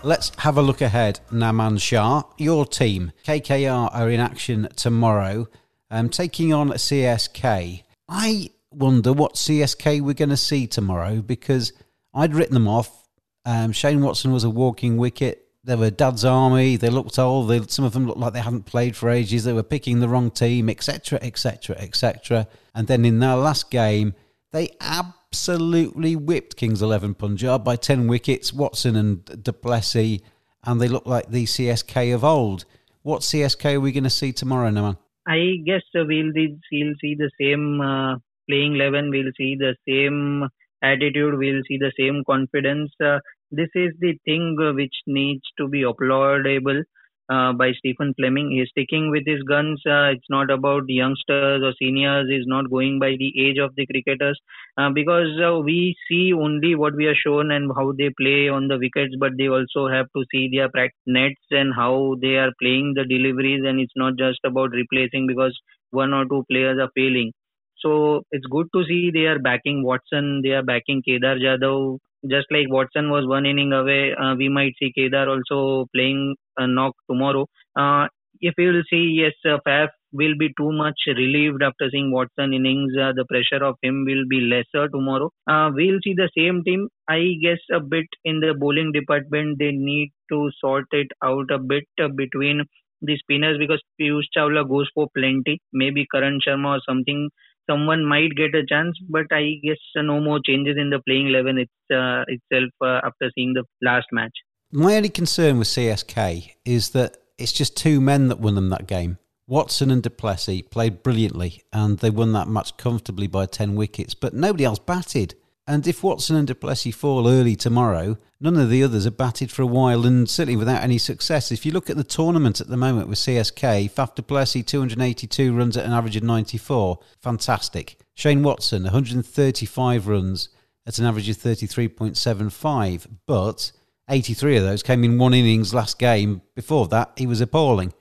Let's 0.04 0.32
have 0.40 0.58
a 0.58 0.64
look 0.64 0.82
ahead, 0.82 1.20
Naman 1.32 1.80
Shah. 1.80 2.24
Your 2.40 2.66
team, 2.66 3.12
KKR, 3.24 3.94
are 3.94 4.10
in 4.10 4.20
action 4.20 4.68
tomorrow, 4.76 5.48
um, 5.92 6.10
taking 6.10 6.52
on 6.52 6.70
CSK. 6.70 7.84
I 8.10 8.50
wonder 8.72 9.14
what 9.14 9.36
CSK 9.36 10.02
we're 10.02 10.16
going 10.16 10.30
to 10.30 10.38
see 10.38 10.66
tomorrow 10.66 11.22
because 11.22 11.74
I'd 12.16 12.34
written 12.34 12.56
them 12.56 12.68
off. 12.68 13.08
Um, 13.46 13.74
Shane 13.74 14.02
Watson 14.02 14.32
was 14.32 14.44
a 14.44 14.50
walking 14.50 14.98
wicket. 14.98 15.46
They 15.64 15.76
were 15.76 15.92
Dad's 15.92 16.26
Army. 16.26 16.78
They 16.78 16.90
looked 16.90 17.20
old. 17.20 17.50
They, 17.50 17.62
some 17.68 17.86
of 17.86 17.94
them 17.94 18.08
looked 18.08 18.20
like 18.20 18.34
they 18.34 18.42
hadn't 18.42 18.66
played 18.66 18.96
for 18.96 19.08
ages. 19.08 19.44
They 19.44 19.54
were 19.54 19.62
picking 19.62 20.00
the 20.00 20.10
wrong 20.10 20.32
team, 20.32 20.68
etc., 20.68 21.20
etc., 21.22 21.76
etc. 21.78 22.48
And 22.74 22.88
then 22.88 23.06
in 23.06 23.20
their 23.20 23.36
last 23.36 23.70
game, 23.70 24.16
they 24.52 24.72
absolutely 24.80 25.21
whipped 25.34 26.58
Kings 26.58 26.82
11 26.82 27.16
Punjab 27.16 27.64
by 27.64 27.76
10 27.76 28.08
wickets, 28.08 28.54
Watson 28.54 28.96
and 28.96 29.44
du 29.44 29.54
Plessis, 29.54 30.20
and 30.64 30.82
they 30.82 30.88
look 30.88 31.06
like 31.06 31.30
the 31.30 31.46
CSK 31.46 32.14
of 32.14 32.24
old. 32.24 32.66
What 33.02 33.22
CSK 33.22 33.76
are 33.76 33.80
we 33.80 33.92
going 33.92 34.04
to 34.04 34.10
see 34.10 34.34
tomorrow, 34.34 34.70
Naman? 34.70 34.98
I 35.28 35.58
guess 35.66 35.84
uh, 35.96 36.04
we'll, 36.06 36.32
we'll 36.36 36.94
see 37.00 37.16
the 37.16 37.32
same 37.40 37.80
uh, 37.80 38.18
playing 38.50 38.76
11, 38.76 39.10
we'll 39.10 39.32
see 39.38 39.56
the 39.56 39.76
same 39.88 40.50
attitude, 40.84 41.38
we'll 41.38 41.62
see 41.68 41.78
the 41.78 41.94
same 41.98 42.24
confidence. 42.26 42.92
Uh, 43.04 43.20
this 43.52 43.70
is 43.74 43.94
the 44.00 44.18
thing 44.26 44.58
uh, 44.62 44.74
which 44.74 44.96
needs 45.08 45.44
to 45.58 45.68
be 45.68 45.84
applaudable 45.84 46.84
uh, 47.30 47.54
by 47.54 47.72
Stephen 47.74 48.14
Fleming. 48.18 48.52
He's 48.52 48.70
sticking 48.70 49.10
with 49.12 49.24
his 49.26 49.42
guns. 49.44 49.82
Uh, 49.86 50.12
it's 50.16 50.30
not 50.30 50.50
about 50.50 50.84
youngsters 50.88 51.62
or 51.64 51.74
seniors. 51.80 52.30
He's 52.30 52.48
not 52.48 52.70
going 52.70 53.00
by 53.00 53.16
the 53.18 53.32
age 53.40 53.58
of 53.58 53.76
the 53.76 53.86
cricketers 53.86 54.40
uh, 54.78 54.90
because 54.90 55.40
uh, 55.42 55.60
we 55.60 55.96
see 56.08 56.34
only 56.34 56.76
what 56.76 56.96
we 56.96 57.08
are 57.08 57.16
shown 57.16 57.52
and 57.52 57.72
how 57.76 57.94
they 57.98 58.10
play 58.20 58.50
on 58.50 58.68
the 58.68 58.78
wickets, 58.78 59.16
but 59.20 59.34
they 59.38 59.48
also 59.48 59.88
have 59.88 60.08
to 60.16 60.26
see 60.32 60.50
their 60.52 60.70
nets 61.06 61.42
and 61.52 61.74
how 61.76 62.16
they 62.22 62.36
are 62.36 62.52
playing 62.62 62.94
the 62.96 63.06
deliveries. 63.06 63.64
And 63.66 63.80
it's 63.80 63.96
not 63.96 64.18
just 64.18 64.40
about 64.44 64.72
replacing 64.72 65.28
because 65.28 65.58
one 65.92 66.14
or 66.14 66.26
two 66.26 66.44
players 66.50 66.80
are 66.80 66.92
failing. 66.96 67.32
So 67.80 68.24
it's 68.32 68.46
good 68.46 68.68
to 68.76 68.84
see 68.86 69.10
they 69.12 69.26
are 69.26 69.40
backing 69.40 69.84
Watson, 69.84 70.42
they 70.44 70.52
are 70.52 70.64
backing 70.64 71.02
Kedar 71.04 71.38
Jadhav, 71.38 71.98
just 72.30 72.48
like 72.52 72.68
Watson 72.70 73.10
was 73.10 73.26
one 73.28 73.46
inning 73.46 73.74
away, 73.74 74.14
uh, 74.14 74.36
we 74.36 74.50
might 74.50 74.74
see 74.80 74.92
Kedar 74.94 75.30
also 75.30 75.88
playing 75.94 76.36
a 76.58 76.68
knock 76.68 76.96
tomorrow. 77.10 77.48
Uh, 77.76 78.08
if 78.42 78.54
you 78.58 78.72
will 78.72 78.84
see, 78.90 79.04
yes, 79.22 79.34
uh, 79.46 79.58
Faf 79.68 79.90
will 80.14 80.34
be 80.38 80.50
too 80.58 80.72
much 80.72 81.00
relieved 81.08 81.62
after 81.64 81.90
seeing 81.92 82.12
Watson 82.12 82.54
innings. 82.54 82.92
Uh, 82.98 83.12
the 83.16 83.26
pressure 83.26 83.64
of 83.64 83.76
him 83.82 84.04
will 84.06 84.24
be 84.30 84.42
lesser 84.42 84.88
tomorrow. 84.90 85.30
Uh, 85.48 85.70
we'll 85.74 86.00
see 86.04 86.14
the 86.14 86.30
same 86.38 86.64
team. 86.64 86.88
I 87.08 87.34
guess 87.42 87.60
a 87.72 87.80
bit 87.80 88.08
in 88.26 88.40
the 88.40 88.54
bowling 88.58 88.92
department, 88.92 89.60
they 89.60 89.72
need 89.72 90.12
to 90.32 90.50
sort 90.60 90.86
it 90.92 91.08
out 91.24 91.52
a 91.52 91.60
bit 91.60 91.86
uh, 92.02 92.08
between 92.10 92.64
the 93.02 93.18
spinners 93.18 93.58
because 93.58 93.82
Piyush 94.00 94.26
Chawla 94.36 94.68
goes 94.68 94.90
for 94.94 95.08
plenty. 95.16 95.60
Maybe 95.74 96.06
Karan 96.12 96.40
Sharma 96.46 96.78
or 96.78 96.82
something 96.88 97.30
someone 97.70 98.06
might 98.06 98.36
get 98.36 98.56
a 98.56 98.66
chance, 98.66 98.98
but 99.10 99.26
I 99.32 99.60
guess 99.64 99.78
uh, 99.98 100.02
no 100.02 100.20
more 100.20 100.40
changes 100.46 100.76
in 100.78 100.90
the 100.90 101.00
playing 101.08 101.28
eleven 101.28 101.58
it's, 101.58 101.72
uh, 101.94 102.24
itself 102.28 102.72
uh, 102.82 103.06
after 103.06 103.32
seeing 103.36 103.54
the 103.54 103.64
last 103.82 104.08
match. 104.12 104.34
My 104.72 104.96
only 104.96 105.10
concern 105.10 105.60
with 105.60 105.68
CSK 105.68 106.54
is 106.66 106.92
that 106.92 107.18
it's 107.38 107.52
just 107.52 107.76
two 107.76 108.00
men 108.00 108.30
that 108.30 108.40
won 108.40 108.56
them 108.56 108.70
that 108.70 108.88
game. 108.88 109.18
Watson 109.48 109.92
and 109.92 110.02
du 110.02 110.10
Plessis 110.10 110.62
played 110.62 111.04
brilliantly 111.04 111.64
and 111.74 111.98
they 112.00 112.10
won 112.10 112.32
that 112.32 112.48
match 112.48 112.78
comfortably 112.78 113.28
by 113.28 113.46
10 113.46 113.76
wickets, 113.76 114.14
but 114.14 114.34
nobody 114.34 114.64
else 114.64 114.80
batted. 114.80 115.36
And 115.72 115.88
if 115.88 116.04
Watson 116.04 116.36
and 116.36 116.46
du 116.46 116.54
Plessis 116.54 116.94
fall 116.94 117.30
early 117.30 117.56
tomorrow, 117.56 118.18
none 118.42 118.58
of 118.58 118.70
the 118.70 118.84
others 118.84 119.06
have 119.06 119.16
batted 119.16 119.50
for 119.50 119.62
a 119.62 119.66
while 119.66 120.06
and 120.06 120.30
certainly 120.30 120.58
without 120.58 120.84
any 120.84 120.98
success. 120.98 121.50
If 121.50 121.66
you 121.66 121.72
look 121.72 121.90
at 121.90 121.96
the 121.96 122.04
tournament 122.04 122.60
at 122.60 122.68
the 122.68 122.76
moment 122.76 123.08
with 123.08 123.20
CSK, 123.20 123.90
Faf 123.90 124.14
du 124.14 124.22
Plessis 124.22 124.66
282 124.66 125.56
runs 125.56 125.78
at 125.78 125.86
an 125.86 125.94
average 125.94 126.18
of 126.18 126.24
94. 126.24 127.00
Fantastic. 127.22 127.98
Shane 128.16 128.44
Watson 128.44 128.84
135 128.84 130.08
runs 130.10 130.50
at 130.86 131.00
an 131.00 131.06
average 131.06 131.30
of 131.30 131.38
33.75. 131.38 133.08
But 133.26 133.72
83 134.10 134.58
of 134.58 134.64
those 134.64 134.84
came 134.84 135.06
in 135.06 135.18
one 135.18 135.34
innings 135.34 135.74
last 135.74 135.98
game. 135.98 136.42
Before 136.54 136.90
that, 136.90 137.14
he 137.16 137.26
was 137.26 137.40
appalling. 137.40 137.94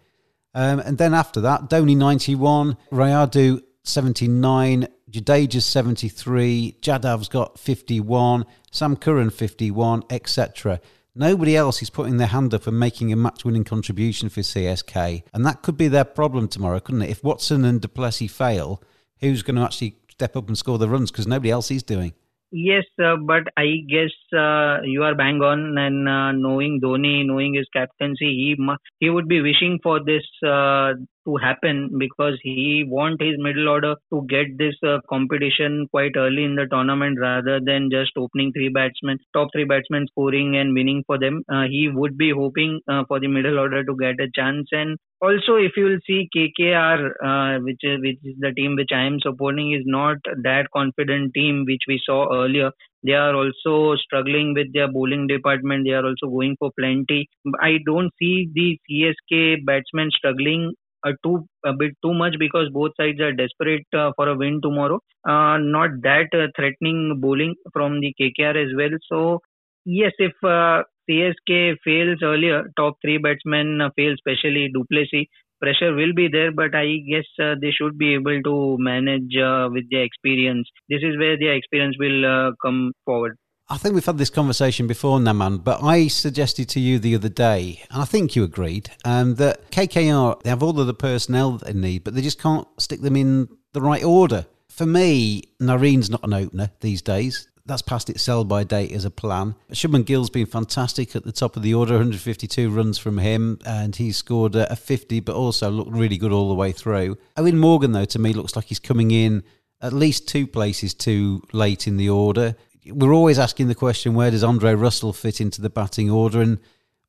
Um, 0.54 0.80
and 0.80 0.98
then 0.98 1.14
after 1.14 1.40
that, 1.42 1.70
Dhoni 1.70 1.96
91, 1.96 2.76
Rayudu 2.90 3.62
79, 3.84 4.88
Jadeja's 5.10 5.66
73, 5.66 6.76
Jadhav's 6.80 7.28
got 7.28 7.58
51, 7.58 8.44
Sam 8.70 8.96
Curran 8.96 9.30
51, 9.30 10.04
etc. 10.10 10.80
Nobody 11.14 11.56
else 11.56 11.82
is 11.82 11.90
putting 11.90 12.18
their 12.18 12.28
hand 12.28 12.54
up 12.54 12.66
and 12.66 12.78
making 12.78 13.12
a 13.12 13.16
match 13.16 13.44
winning 13.44 13.64
contribution 13.64 14.28
for 14.28 14.40
CSK. 14.40 15.24
And 15.34 15.44
that 15.44 15.62
could 15.62 15.76
be 15.76 15.88
their 15.88 16.04
problem 16.04 16.46
tomorrow, 16.46 16.78
couldn't 16.78 17.02
it? 17.02 17.10
If 17.10 17.24
Watson 17.24 17.64
and 17.64 17.80
du 17.80 17.88
Plessis 17.88 18.30
fail, 18.30 18.82
who's 19.18 19.42
going 19.42 19.56
to 19.56 19.62
actually 19.62 19.96
step 20.10 20.36
up 20.36 20.46
and 20.46 20.56
score 20.56 20.78
the 20.78 20.88
runs? 20.88 21.10
Because 21.10 21.26
nobody 21.26 21.50
else 21.50 21.70
is 21.70 21.82
doing. 21.82 22.12
Yes, 22.52 22.84
uh, 23.02 23.16
but 23.16 23.44
I 23.56 23.84
guess 23.88 24.10
uh, 24.36 24.82
you 24.82 25.04
are 25.04 25.14
bang 25.14 25.40
on. 25.40 25.78
And 25.78 26.08
uh, 26.08 26.32
knowing 26.32 26.80
Dhoni, 26.82 27.24
knowing 27.24 27.54
his 27.54 27.68
captaincy, 27.72 28.26
he 28.26 28.56
he 28.98 29.08
would 29.08 29.28
be 29.28 29.40
wishing 29.40 29.78
for 29.82 30.00
this 30.04 30.24
uh, 30.44 30.94
to 31.24 31.36
happen 31.36 31.90
because 31.98 32.38
he 32.42 32.84
want 32.86 33.20
his 33.20 33.36
middle 33.38 33.68
order 33.68 33.94
to 34.12 34.26
get 34.28 34.56
this 34.58 34.74
uh, 34.86 34.98
competition 35.08 35.86
quite 35.90 36.12
early 36.16 36.44
in 36.44 36.54
the 36.54 36.66
tournament 36.70 37.18
rather 37.20 37.60
than 37.60 37.90
just 37.90 38.12
opening 38.16 38.52
three 38.52 38.68
batsmen, 38.68 39.18
top 39.32 39.48
three 39.52 39.64
batsmen 39.64 40.06
scoring 40.10 40.56
and 40.56 40.74
winning 40.74 41.02
for 41.06 41.18
them. 41.18 41.42
Uh, 41.48 41.64
he 41.68 41.88
would 41.92 42.16
be 42.16 42.30
hoping 42.30 42.80
uh, 42.88 43.04
for 43.08 43.20
the 43.20 43.28
middle 43.28 43.58
order 43.58 43.84
to 43.84 43.96
get 43.96 44.20
a 44.20 44.30
chance. 44.34 44.68
And 44.72 44.98
also, 45.22 45.56
if 45.56 45.72
you 45.76 45.84
will 45.84 45.98
see 46.06 46.28
KKR, 46.34 47.10
uh, 47.22 47.60
which 47.62 47.80
is 47.82 48.00
which 48.00 48.18
is 48.24 48.36
the 48.38 48.52
team 48.52 48.74
which 48.76 48.90
I 48.92 49.02
am 49.02 49.20
supporting, 49.20 49.72
is 49.72 49.82
not 49.84 50.16
that 50.42 50.68
confident 50.72 51.34
team 51.34 51.64
which 51.66 51.82
we 51.86 52.00
saw 52.04 52.32
earlier. 52.32 52.70
They 53.02 53.12
are 53.12 53.34
also 53.34 53.96
struggling 53.96 54.54
with 54.54 54.72
their 54.72 54.90
bowling 54.90 55.26
department. 55.26 55.84
They 55.84 55.92
are 55.92 56.04
also 56.04 56.26
going 56.26 56.56
for 56.58 56.70
plenty. 56.78 57.28
I 57.60 57.78
don't 57.84 58.10
see 58.18 58.48
the 58.52 58.78
CSK 58.88 59.64
batsmen 59.64 60.10
struggling 60.10 60.74
uh, 61.06 61.12
too 61.24 61.46
a 61.64 61.72
bit 61.72 61.92
too 62.02 62.14
much 62.14 62.34
because 62.38 62.68
both 62.72 62.92
sides 62.98 63.20
are 63.20 63.32
desperate 63.32 63.86
uh, 63.96 64.12
for 64.16 64.28
a 64.28 64.36
win 64.36 64.60
tomorrow. 64.62 65.00
Uh, 65.28 65.58
not 65.58 65.90
that 66.02 66.28
uh, 66.34 66.48
threatening 66.56 67.18
bowling 67.20 67.54
from 67.72 68.00
the 68.00 68.14
KKR 68.20 68.56
as 68.56 68.72
well. 68.76 68.96
So 69.08 69.40
yes, 69.84 70.12
if 70.18 70.32
uh, 70.44 70.82
CSK 71.08 71.76
fails 71.84 72.18
earlier, 72.22 72.64
top 72.76 72.94
three 73.02 73.18
batsmen 73.18 73.80
uh, 73.80 73.90
fail, 73.96 74.12
especially 74.14 74.70
du 74.72 74.84
Plessis, 74.90 75.26
pressure 75.60 75.94
will 75.94 76.12
be 76.14 76.28
there. 76.28 76.52
But 76.52 76.74
I 76.74 76.98
guess 77.10 77.26
they 77.60 77.70
should 77.70 77.98
be 77.98 78.14
able 78.14 78.42
to 78.42 78.76
manage 78.78 79.34
with 79.72 79.84
their 79.90 80.04
experience. 80.04 80.68
This 80.88 81.02
is 81.02 81.18
where 81.18 81.38
their 81.38 81.54
experience 81.54 81.96
will 81.98 82.52
come 82.64 82.92
forward. 83.04 83.36
I 83.72 83.76
think 83.76 83.94
we've 83.94 84.04
had 84.04 84.18
this 84.18 84.30
conversation 84.30 84.88
before, 84.88 85.20
Naman, 85.20 85.62
but 85.62 85.80
I 85.80 86.08
suggested 86.08 86.68
to 86.70 86.80
you 86.80 86.98
the 86.98 87.14
other 87.14 87.28
day, 87.28 87.84
and 87.88 88.02
I 88.02 88.04
think 88.04 88.34
you 88.34 88.42
agreed, 88.42 88.90
um, 89.04 89.36
that 89.36 89.70
KKR, 89.70 90.42
they 90.42 90.50
have 90.50 90.64
all 90.64 90.80
of 90.80 90.88
the 90.88 90.92
personnel 90.92 91.52
they 91.52 91.72
need, 91.72 92.02
but 92.02 92.16
they 92.16 92.20
just 92.20 92.42
can't 92.42 92.66
stick 92.78 93.00
them 93.00 93.14
in 93.14 93.48
the 93.72 93.80
right 93.80 94.02
order. 94.02 94.46
For 94.68 94.86
me, 94.86 95.44
Narine's 95.60 96.10
not 96.10 96.24
an 96.24 96.34
opener 96.34 96.72
these 96.80 97.00
days. 97.00 97.46
That's 97.64 97.80
past 97.80 98.10
its 98.10 98.22
sell 98.22 98.42
by 98.42 98.64
date 98.64 98.90
as 98.90 99.04
a 99.04 99.10
plan. 99.10 99.54
Shubman 99.70 100.04
Gill's 100.04 100.30
been 100.30 100.46
fantastic 100.46 101.14
at 101.14 101.22
the 101.22 101.30
top 101.30 101.56
of 101.56 101.62
the 101.62 101.74
order, 101.74 101.92
152 101.92 102.70
runs 102.70 102.98
from 102.98 103.18
him, 103.18 103.60
and 103.64 103.94
he's 103.94 104.16
scored 104.16 104.56
a 104.56 104.74
50, 104.74 105.20
but 105.20 105.36
also 105.36 105.70
looked 105.70 105.92
really 105.92 106.16
good 106.16 106.32
all 106.32 106.48
the 106.48 106.56
way 106.56 106.72
through. 106.72 107.16
Eoin 107.36 107.54
Morgan, 107.54 107.92
though, 107.92 108.04
to 108.06 108.18
me, 108.18 108.32
looks 108.32 108.56
like 108.56 108.64
he's 108.64 108.80
coming 108.80 109.12
in 109.12 109.44
at 109.80 109.92
least 109.92 110.28
two 110.28 110.46
places 110.46 110.92
too 110.92 111.42
late 111.52 111.86
in 111.86 111.96
the 111.96 112.08
order 112.08 112.56
we're 112.86 113.12
always 113.12 113.38
asking 113.38 113.68
the 113.68 113.74
question 113.74 114.14
where 114.14 114.30
does 114.30 114.44
Andre 114.44 114.74
Russell 114.74 115.12
fit 115.12 115.40
into 115.40 115.60
the 115.60 115.70
batting 115.70 116.10
order? 116.10 116.40
And 116.40 116.58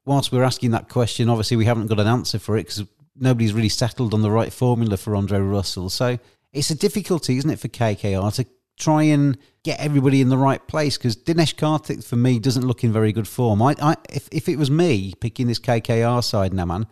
whilst 0.05 0.31
we're 0.31 0.43
asking 0.43 0.71
that 0.71 0.89
question, 0.89 1.29
obviously 1.29 1.57
we 1.57 1.65
haven't 1.65 1.87
got 1.87 1.99
an 1.99 2.07
answer 2.07 2.39
for 2.39 2.57
it 2.57 2.63
because 2.63 2.83
nobody's 3.15 3.53
really 3.53 3.69
settled 3.69 4.13
on 4.13 4.21
the 4.21 4.31
right 4.31 4.51
formula 4.51 4.97
for 4.97 5.15
Andre 5.15 5.39
Russell. 5.39 5.89
So 5.89 6.19
it's 6.51 6.69
a 6.69 6.75
difficulty, 6.75 7.37
isn't 7.37 7.49
it, 7.49 7.59
for 7.59 7.67
KKR 7.67 8.33
to 8.35 8.45
try 8.77 9.03
and 9.03 9.37
get 9.63 9.79
everybody 9.79 10.21
in 10.21 10.29
the 10.29 10.37
right 10.37 10.65
place 10.67 10.97
because 10.97 11.15
Dinesh 11.15 11.55
Karthik 11.55 12.03
for 12.03 12.15
me 12.15 12.39
doesn't 12.39 12.65
look 12.65 12.83
in 12.83 12.91
very 12.91 13.11
good 13.11 13.27
form. 13.27 13.61
I, 13.61 13.75
I 13.81 13.95
if 14.09 14.27
if 14.31 14.49
it 14.49 14.57
was 14.57 14.71
me 14.71 15.13
picking 15.19 15.47
this 15.47 15.59
KKR 15.59 16.23
side, 16.23 16.51
Naman, 16.51 16.87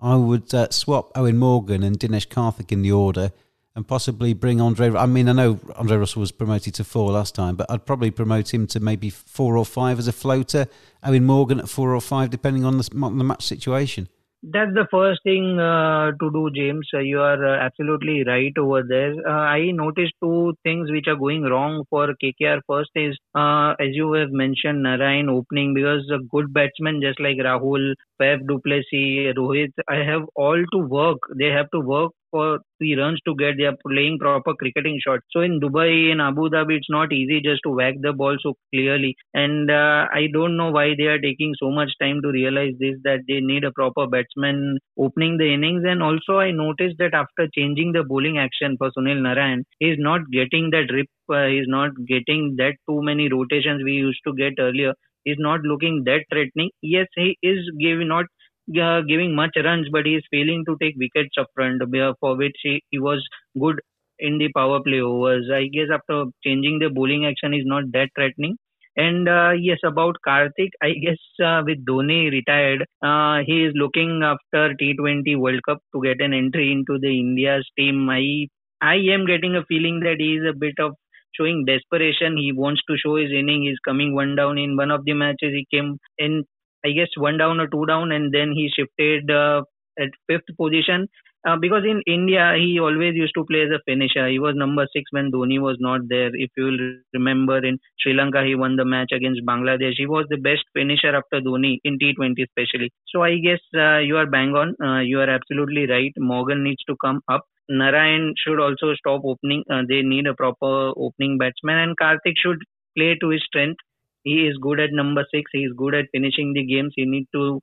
I 0.00 0.14
would 0.16 0.54
uh, 0.54 0.70
swap 0.70 1.12
Eoin 1.14 1.36
Morgan 1.36 1.82
and 1.82 1.98
Dinesh 1.98 2.28
Karthik 2.28 2.72
in 2.72 2.82
the 2.82 2.92
order 2.92 3.32
and 3.74 3.86
possibly 3.86 4.34
bring 4.34 4.60
Andre. 4.60 4.94
I 4.94 5.06
mean, 5.06 5.28
I 5.28 5.32
know 5.32 5.58
Andre 5.76 5.96
Russell 5.96 6.20
was 6.20 6.32
promoted 6.32 6.74
to 6.74 6.84
four 6.84 7.12
last 7.12 7.34
time, 7.34 7.56
but 7.56 7.70
I'd 7.70 7.86
probably 7.86 8.10
promote 8.10 8.52
him 8.52 8.66
to 8.68 8.80
maybe 8.80 9.10
four 9.10 9.56
or 9.56 9.64
five 9.64 9.98
as 9.98 10.08
a 10.08 10.12
floater. 10.12 10.66
I 11.02 11.10
mean, 11.10 11.24
Morgan 11.24 11.58
at 11.58 11.68
four 11.68 11.94
or 11.94 12.00
five, 12.00 12.30
depending 12.30 12.64
on 12.64 12.78
the, 12.78 12.88
on 13.02 13.18
the 13.18 13.24
match 13.24 13.44
situation. 13.44 14.08
That's 14.44 14.74
the 14.74 14.88
first 14.90 15.20
thing 15.22 15.60
uh, 15.60 16.10
to 16.20 16.30
do, 16.32 16.50
James. 16.52 16.88
Uh, 16.92 16.98
you 16.98 17.20
are 17.20 17.46
uh, 17.46 17.64
absolutely 17.64 18.24
right 18.26 18.52
over 18.58 18.82
there. 18.82 19.14
Uh, 19.24 19.30
I 19.30 19.70
noticed 19.70 20.14
two 20.20 20.54
things 20.64 20.90
which 20.90 21.06
are 21.06 21.14
going 21.14 21.44
wrong 21.44 21.84
for 21.88 22.08
KKR. 22.20 22.60
First 22.66 22.90
is, 22.96 23.16
uh, 23.34 23.74
as 23.80 23.90
you 23.92 24.12
have 24.12 24.30
mentioned, 24.30 24.84
Narine 24.84 25.28
opening 25.28 25.74
because 25.74 26.08
a 26.12 26.18
good 26.30 26.52
batsman 26.52 27.00
just 27.00 27.20
like 27.20 27.36
Rahul, 27.36 27.94
Faf 28.20 28.46
du 28.46 28.58
Plessis, 28.60 29.34
Rohit, 29.36 29.72
I 29.88 29.96
have 29.96 30.22
all 30.36 30.62
to 30.72 30.78
work. 30.78 31.18
They 31.38 31.46
have 31.48 31.70
to 31.70 31.80
work 31.80 32.12
for 32.30 32.58
three 32.78 32.94
runs 32.96 33.20
to 33.26 33.34
get. 33.36 33.56
They 33.58 33.64
are 33.64 33.76
playing 33.86 34.18
proper 34.18 34.54
cricketing 34.54 34.98
shots. 35.04 35.22
So 35.30 35.40
in 35.40 35.60
Dubai, 35.60 36.12
in 36.12 36.20
Abu 36.20 36.48
Dhabi, 36.48 36.76
it's 36.78 36.90
not 36.90 37.12
easy 37.12 37.40
just 37.40 37.60
to 37.64 37.70
whack 37.70 37.94
the 38.00 38.12
ball 38.12 38.36
so 38.42 38.54
clearly. 38.72 39.14
And 39.34 39.70
uh, 39.70 40.06
I 40.12 40.28
don't 40.32 40.56
know 40.56 40.70
why 40.70 40.94
they 40.96 41.04
are 41.04 41.18
taking 41.20 41.54
so 41.58 41.70
much 41.70 41.90
time 42.00 42.20
to 42.22 42.28
realize 42.30 42.74
this 42.80 42.96
that 43.04 43.20
they 43.28 43.40
need 43.40 43.64
a 43.64 43.72
proper 43.72 44.06
batsman 44.06 44.78
opening 44.98 45.36
the 45.38 45.52
innings. 45.52 45.84
And 45.86 46.02
also, 46.02 46.38
I 46.38 46.50
noticed 46.50 46.96
that 46.98 47.14
after 47.14 47.48
changing 47.54 47.92
the 47.92 48.02
bowling 48.04 48.38
action 48.38 48.76
for 48.78 48.90
Sunil 48.90 49.20
Narine, 49.20 49.62
he's 49.78 49.98
not 49.98 50.20
getting 50.30 50.70
that 50.70 50.92
rip. 50.92 51.06
Uh, 51.32 51.46
he's 51.46 51.68
not 51.68 51.90
getting 52.06 52.54
that 52.58 52.74
too 52.88 53.02
many 53.02 53.28
rotations 53.28 53.82
we 53.84 53.92
used 53.92 54.20
to 54.26 54.34
get 54.34 54.54
earlier. 54.58 54.94
He's 55.24 55.38
not 55.38 55.60
looking 55.62 56.02
that 56.04 56.24
threatening. 56.32 56.70
Yes, 56.82 57.06
he 57.16 57.36
is 57.42 57.70
giving 57.80 58.08
not 58.08 58.26
uh, 58.80 59.00
giving 59.02 59.34
much 59.34 59.56
runs, 59.64 59.88
but 59.90 60.06
he 60.06 60.14
is 60.16 60.24
failing 60.30 60.64
to 60.66 60.76
take 60.80 60.94
wickets 60.96 61.36
up 61.38 61.48
front, 61.54 61.82
for 62.20 62.36
which 62.36 62.56
he, 62.62 62.82
he 62.90 62.98
was 62.98 63.26
good 63.60 63.80
in 64.18 64.38
the 64.38 64.50
power 64.52 64.80
play 64.82 65.00
overs. 65.00 65.48
I 65.52 65.66
guess 65.66 65.88
after 65.92 66.24
changing 66.44 66.78
the 66.78 66.88
bowling 66.90 67.26
action 67.26 67.54
is 67.54 67.64
not 67.64 67.84
that 67.92 68.10
threatening. 68.14 68.56
And 68.96 69.26
uh, 69.28 69.52
yes, 69.58 69.78
about 69.84 70.16
Karthik, 70.26 70.70
I 70.82 70.92
guess 70.92 71.18
uh, 71.42 71.62
with 71.64 71.84
Dhoni 71.86 72.30
retired, 72.30 72.84
uh, 73.02 73.40
he 73.46 73.64
is 73.64 73.72
looking 73.74 74.22
after 74.22 74.74
T20 74.74 75.34
World 75.36 75.60
Cup 75.66 75.78
to 75.94 76.02
get 76.02 76.20
an 76.20 76.34
entry 76.34 76.70
into 76.70 76.98
the 76.98 77.18
India's 77.18 77.66
team. 77.78 78.08
I 78.10 78.48
I 78.82 78.96
am 79.14 79.24
getting 79.26 79.56
a 79.56 79.64
feeling 79.64 80.00
that 80.00 80.16
he 80.18 80.34
is 80.36 80.44
a 80.48 80.52
bit 80.56 80.74
of 80.78 80.92
showing 81.36 81.64
desperation. 81.66 82.36
He 82.36 82.52
wants 82.52 82.82
to 82.88 82.96
show 82.96 83.16
his 83.16 83.30
inning. 83.30 83.62
He's 83.64 83.78
coming 83.84 84.14
one 84.14 84.36
down 84.36 84.58
in 84.58 84.76
one 84.76 84.90
of 84.90 85.04
the 85.04 85.14
matches. 85.14 85.52
He 85.54 85.66
came 85.70 85.98
in 86.18 86.44
I 86.84 86.90
guess 86.92 87.08
one 87.16 87.38
down 87.38 87.60
or 87.60 87.68
two 87.68 87.86
down, 87.86 88.10
and 88.12 88.32
then 88.32 88.52
he 88.52 88.68
shifted 88.74 89.30
uh, 89.30 89.62
at 89.98 90.10
fifth 90.28 90.50
position. 90.58 91.08
Uh, 91.44 91.56
because 91.60 91.82
in 91.84 92.00
India, 92.06 92.54
he 92.56 92.78
always 92.78 93.16
used 93.16 93.34
to 93.34 93.44
play 93.44 93.62
as 93.62 93.70
a 93.70 93.80
finisher. 93.84 94.28
He 94.28 94.38
was 94.38 94.54
number 94.56 94.86
six 94.92 95.10
when 95.10 95.32
Dhoni 95.32 95.60
was 95.60 95.76
not 95.80 96.02
there. 96.08 96.30
If 96.32 96.50
you 96.56 96.64
will 96.66 96.78
remember, 97.14 97.58
in 97.64 97.78
Sri 97.98 98.14
Lanka, 98.14 98.44
he 98.44 98.54
won 98.54 98.76
the 98.76 98.84
match 98.84 99.10
against 99.12 99.44
Bangladesh. 99.44 99.94
He 99.96 100.06
was 100.06 100.26
the 100.30 100.36
best 100.36 100.62
finisher 100.72 101.14
after 101.16 101.40
Dhoni 101.40 101.78
in 101.82 101.98
T20 101.98 102.44
especially. 102.44 102.92
So 103.08 103.24
I 103.24 103.38
guess 103.38 103.58
uh, 103.76 103.98
you 103.98 104.16
are 104.18 104.26
bang 104.26 104.54
on. 104.54 104.76
Uh, 104.80 105.00
you 105.00 105.18
are 105.18 105.28
absolutely 105.28 105.86
right. 105.88 106.12
Morgan 106.16 106.62
needs 106.62 106.84
to 106.88 106.96
come 107.04 107.20
up. 107.28 107.42
Narayan 107.68 108.34
should 108.36 108.60
also 108.60 108.94
stop 108.94 109.22
opening. 109.24 109.64
Uh, 109.70 109.82
they 109.88 110.02
need 110.02 110.26
a 110.26 110.34
proper 110.34 110.92
opening 110.96 111.38
batsman, 111.38 111.78
and 111.78 111.96
Karthik 111.96 112.34
should 112.42 112.58
play 112.96 113.16
to 113.20 113.30
his 113.30 113.42
strength 113.46 113.78
he 114.24 114.46
is 114.46 114.56
good 114.60 114.78
at 114.78 114.90
number 114.92 115.24
six. 115.34 115.50
He 115.52 115.60
is 115.60 115.72
good 115.76 115.94
at 115.94 116.04
finishing 116.12 116.52
the 116.52 116.64
games. 116.64 116.92
He 116.94 117.04
need 117.04 117.26
to 117.34 117.60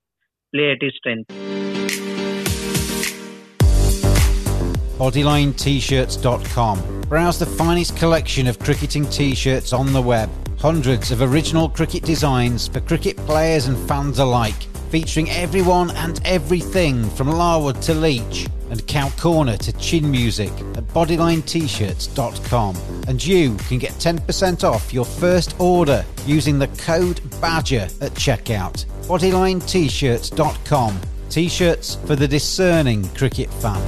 play 0.54 0.72
at 0.72 0.82
his 0.82 0.94
strength. 0.98 1.30
BodylineT-shirts.com. 5.00 7.02
Browse 7.04 7.40
the 7.40 7.46
finest 7.46 7.96
collection 7.96 8.48
of 8.48 8.60
cricketing 8.60 9.06
t-shirts 9.06 9.72
on 9.72 9.94
the 9.94 10.02
web. 10.02 10.30
Hundreds 10.60 11.12
of 11.12 11.22
original 11.22 11.70
cricket 11.70 12.04
designs 12.04 12.68
for 12.68 12.82
cricket 12.82 13.16
players 13.16 13.68
and 13.68 13.78
fans 13.88 14.20
alike, 14.20 14.68
featuring 14.90 15.30
everyone 15.30 15.92
and 15.92 16.20
everything 16.26 17.08
from 17.12 17.30
Larwood 17.30 17.82
to 17.84 17.94
Leach 17.94 18.48
and 18.72 18.86
Cow 18.88 19.10
Corner 19.12 19.58
to 19.58 19.72
Chin 19.74 20.10
Music 20.10 20.52
at 20.76 20.84
BodylineT-shirts.com. 20.88 22.76
And 23.08 23.24
you 23.24 23.56
can 23.56 23.78
get 23.78 23.92
10% 23.94 24.64
off 24.64 24.94
your 24.94 25.06
first 25.06 25.60
order 25.60 26.06
using 26.26 26.60
the 26.60 26.68
code 26.68 27.22
BADGER 27.42 27.88
at 28.02 28.14
checkout. 28.14 28.86
BodylineT-shirts.com. 29.08 31.00
T-shirts 31.30 31.96
for 32.06 32.16
the 32.16 32.28
discerning 32.28 33.08
cricket 33.10 33.52
fan. 33.54 33.86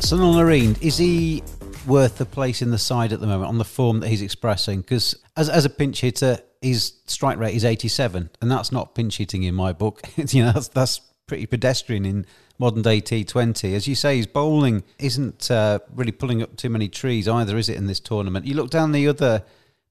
Sunil 0.00 0.34
Narine, 0.34 0.80
is 0.82 0.98
he 0.98 1.42
worth 1.86 2.18
the 2.18 2.26
place 2.26 2.62
in 2.62 2.70
the 2.70 2.78
side 2.78 3.12
at 3.12 3.20
the 3.20 3.26
moment 3.26 3.48
on 3.48 3.58
the 3.58 3.64
form 3.64 4.00
that 4.00 4.08
he's 4.08 4.22
expressing? 4.22 4.80
Because 4.80 5.14
as, 5.36 5.48
as 5.48 5.64
a 5.64 5.70
pinch 5.70 6.00
hitter, 6.00 6.38
his 6.64 6.94
strike 7.06 7.38
rate 7.38 7.54
is 7.54 7.64
87, 7.64 8.30
and 8.40 8.50
that's 8.50 8.72
not 8.72 8.94
pinch 8.94 9.18
hitting 9.18 9.42
in 9.42 9.54
my 9.54 9.72
book. 9.72 10.00
you 10.16 10.44
know, 10.44 10.52
that's, 10.52 10.68
that's 10.68 11.00
pretty 11.26 11.46
pedestrian 11.46 12.04
in 12.04 12.26
modern 12.58 12.82
day 12.82 13.00
T20. 13.00 13.74
As 13.74 13.86
you 13.86 13.94
say, 13.94 14.16
his 14.16 14.26
bowling 14.26 14.82
isn't 14.98 15.50
uh, 15.50 15.80
really 15.94 16.12
pulling 16.12 16.42
up 16.42 16.56
too 16.56 16.70
many 16.70 16.88
trees 16.88 17.28
either, 17.28 17.56
is 17.58 17.68
it, 17.68 17.76
in 17.76 17.86
this 17.86 18.00
tournament? 18.00 18.46
You 18.46 18.54
look 18.54 18.70
down 18.70 18.92
the 18.92 19.06
other 19.08 19.44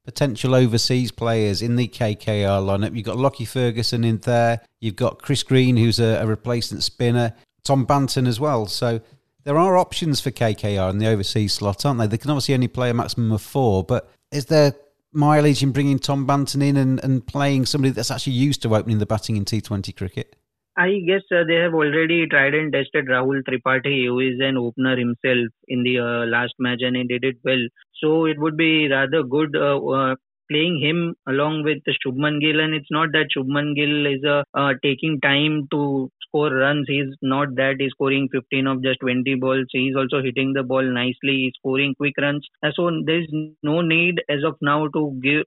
potential 0.04 0.56
overseas 0.56 1.12
players 1.12 1.62
in 1.62 1.76
the 1.76 1.88
KKR 1.88 2.62
lineup. 2.62 2.96
You've 2.96 3.06
got 3.06 3.18
Lockie 3.18 3.46
Ferguson 3.46 4.04
in 4.04 4.18
there. 4.18 4.62
You've 4.82 4.96
got 4.96 5.22
Chris 5.22 5.44
Green, 5.44 5.78
who's 5.78 6.00
a, 6.00 6.22
a 6.22 6.26
replacement 6.26 6.84
spinner. 6.84 7.34
Tom 7.64 7.86
Banton 7.86 8.28
as 8.28 8.40
well. 8.40 8.66
So 8.66 9.00
there 9.44 9.58
are 9.58 9.78
options 9.78 10.20
for 10.20 10.32
KKR 10.32 10.90
in 10.90 10.98
the 10.98 11.08
overseas 11.08 11.54
slot, 11.54 11.86
aren't 11.86 12.00
they? 12.00 12.08
They 12.08 12.18
can 12.18 12.32
obviously 12.32 12.56
only 12.56 12.68
play 12.68 12.90
a 12.90 12.94
maximum 12.94 13.32
of 13.32 13.42
four, 13.42 13.84
but 13.84 14.10
is 14.32 14.48
there 14.48 14.74
mileage 15.13 15.63
in 15.63 15.71
bringing 15.71 15.99
Tom 15.99 16.28
Banton 16.28 16.63
in 16.63 16.78
and, 16.78 17.04
and 17.04 17.26
playing 17.26 17.65
somebody 17.65 17.91
that's 17.91 18.12
actually 18.12 18.34
used 18.34 18.62
to 18.63 18.76
opening 18.76 18.99
the 18.99 19.06
batting 19.06 19.38
in 19.38 19.45
T20 19.45 19.95
cricket? 19.95 20.36
I 20.76 20.89
guess 21.06 21.21
uh, 21.32 21.43
they 21.47 21.56
have 21.56 21.73
already 21.73 22.26
tried 22.28 22.56
and 22.56 22.73
tested 22.73 23.06
Rahul 23.06 23.41
Tripathi, 23.47 24.08
who 24.08 24.19
is 24.19 24.39
an 24.39 24.58
opener 24.58 24.97
himself 24.97 25.52
in 25.67 25.84
the 25.84 25.99
uh, 25.99 26.26
last 26.26 26.54
match, 26.58 26.80
and 26.82 26.95
he 26.95 27.04
did 27.04 27.23
it 27.23 27.38
well. 27.43 27.67
So 28.02 28.26
it 28.26 28.39
would 28.39 28.58
be 28.58 28.88
rather 28.89 29.21
good 29.21 29.56
uh, 29.56 29.78
uh 29.78 30.15
playing 30.54 30.80
him 30.80 31.16
along 31.28 31.63
with 31.63 31.80
Shubman 32.06 32.39
Gill, 32.39 32.60
and 32.60 32.74
it's 32.74 32.92
not 32.92 33.12
that 33.13 33.30
Shubman 33.36 33.76
Gill 33.76 34.06
is 34.06 34.24
uh, 34.24 34.44
uh, 34.54 34.74
taking 34.84 35.20
time 35.22 35.68
to 35.72 36.10
score 36.28 36.54
runs. 36.54 36.86
He's 36.88 37.16
not 37.22 37.56
that. 37.56 37.76
He's 37.80 37.92
scoring 37.92 38.30
15 38.32 38.68
of 38.68 38.84
just 38.84 39.00
20 39.00 39.36
balls. 39.36 39.66
He's 39.72 39.96
also 39.96 40.22
hitting 40.22 40.54
the 40.54 40.63
ball 40.63 40.84
nicely. 40.84 41.36
He's 41.44 41.54
scoring 41.60 41.96
quick 41.96 42.16
runs. 42.20 42.48
So 42.76 42.89
there's 43.06 43.28
no 43.63 43.82
need 43.82 44.22
as 44.30 44.44
of 44.46 44.56
now 44.62 44.88
to 44.88 45.20
give 45.24 45.44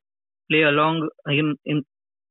play 0.51 0.63
along 0.63 1.09
him 1.29 1.57
in, 1.65 1.85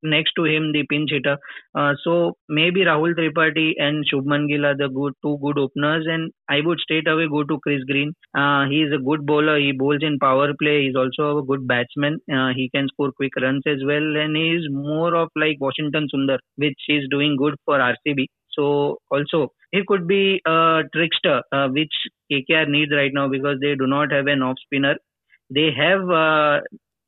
next 0.06 0.34
to 0.38 0.46
him 0.46 0.72
the 0.72 0.84
pinch 0.90 1.12
hitter. 1.12 1.38
Uh, 1.74 1.94
so 2.04 2.38
maybe 2.50 2.82
Rahul 2.82 3.14
Tripathi 3.16 3.74
and 3.78 4.06
Shubman 4.12 4.48
Gill 4.48 4.66
are 4.66 4.76
the 4.78 4.90
good 4.90 5.14
two 5.24 5.38
good 5.42 5.58
openers, 5.58 6.06
and 6.08 6.32
I 6.50 6.62
would 6.64 6.80
straight 6.80 7.08
away 7.08 7.28
go 7.30 7.44
to 7.44 7.60
Chris 7.60 7.84
Green. 7.84 8.14
Uh, 8.38 8.66
he 8.70 8.82
is 8.84 8.94
a 8.94 9.04
good 9.04 9.26
bowler. 9.26 9.58
He 9.60 9.72
bowls 9.72 10.02
in 10.02 10.20
power 10.20 10.54
play. 10.62 10.86
He's 10.86 10.96
also 10.96 11.40
a 11.40 11.46
good 11.46 11.68
batsman. 11.68 12.20
Uh, 12.32 12.52
he 12.56 12.70
can 12.74 12.88
score 12.90 13.12
quick 13.12 13.36
runs 13.42 13.64
as 13.66 13.84
well, 13.86 14.16
and 14.26 14.36
he 14.36 14.52
is 14.60 14.68
more 14.72 15.16
of 15.16 15.30
like 15.36 15.58
Washington 15.60 16.08
Sundar, 16.14 16.40
which 16.56 16.80
is 16.90 17.08
doing 17.10 17.36
good 17.38 17.56
for 17.66 17.80
RCB. 17.80 18.28
So 18.58 19.00
also 19.12 19.50
he 19.72 19.82
could 19.88 20.08
be 20.08 20.42
a 20.46 20.84
trickster, 20.94 21.42
uh, 21.52 21.68
which 21.70 21.94
KKR 22.32 22.70
needs 22.70 22.92
right 22.92 23.12
now 23.14 23.28
because 23.28 23.58
they 23.62 23.76
do 23.76 23.88
not 23.88 24.12
have 24.12 24.28
an 24.28 24.42
off 24.42 24.56
spinner. 24.66 24.96
They 25.50 25.72
have 25.78 26.10
uh, 26.10 26.62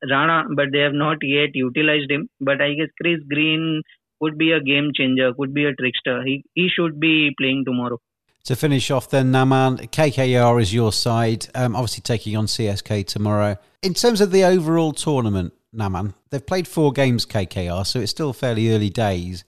Rana, 0.08 0.44
but 0.54 0.66
they 0.72 0.80
have 0.80 0.92
not 0.92 1.18
yet 1.22 1.50
utilized 1.54 2.10
him. 2.10 2.28
But 2.40 2.60
I 2.60 2.74
guess 2.74 2.88
Chris 3.00 3.20
Green 3.28 3.82
could 4.20 4.38
be 4.38 4.52
a 4.52 4.60
game 4.60 4.90
changer, 4.94 5.32
could 5.34 5.54
be 5.54 5.64
a 5.64 5.74
trickster. 5.74 6.22
He 6.24 6.44
he 6.54 6.68
should 6.68 7.00
be 7.00 7.34
playing 7.38 7.64
tomorrow. 7.66 8.00
To 8.44 8.56
finish 8.56 8.90
off, 8.90 9.10
then 9.10 9.30
Naman 9.30 9.90
KKR 9.90 10.62
is 10.62 10.72
your 10.72 10.92
side, 10.92 11.48
um, 11.54 11.76
obviously 11.76 12.00
taking 12.00 12.36
on 12.36 12.46
CSK 12.46 13.06
tomorrow. 13.06 13.58
In 13.82 13.92
terms 13.92 14.20
of 14.22 14.30
the 14.30 14.44
overall 14.44 14.92
tournament, 14.92 15.52
Naman, 15.74 16.14
they've 16.30 16.46
played 16.46 16.66
four 16.66 16.92
games 16.92 17.26
KKR, 17.26 17.86
so 17.86 18.00
it's 18.00 18.10
still 18.10 18.32
fairly 18.32 18.72
early 18.72 18.88
days. 18.88 19.44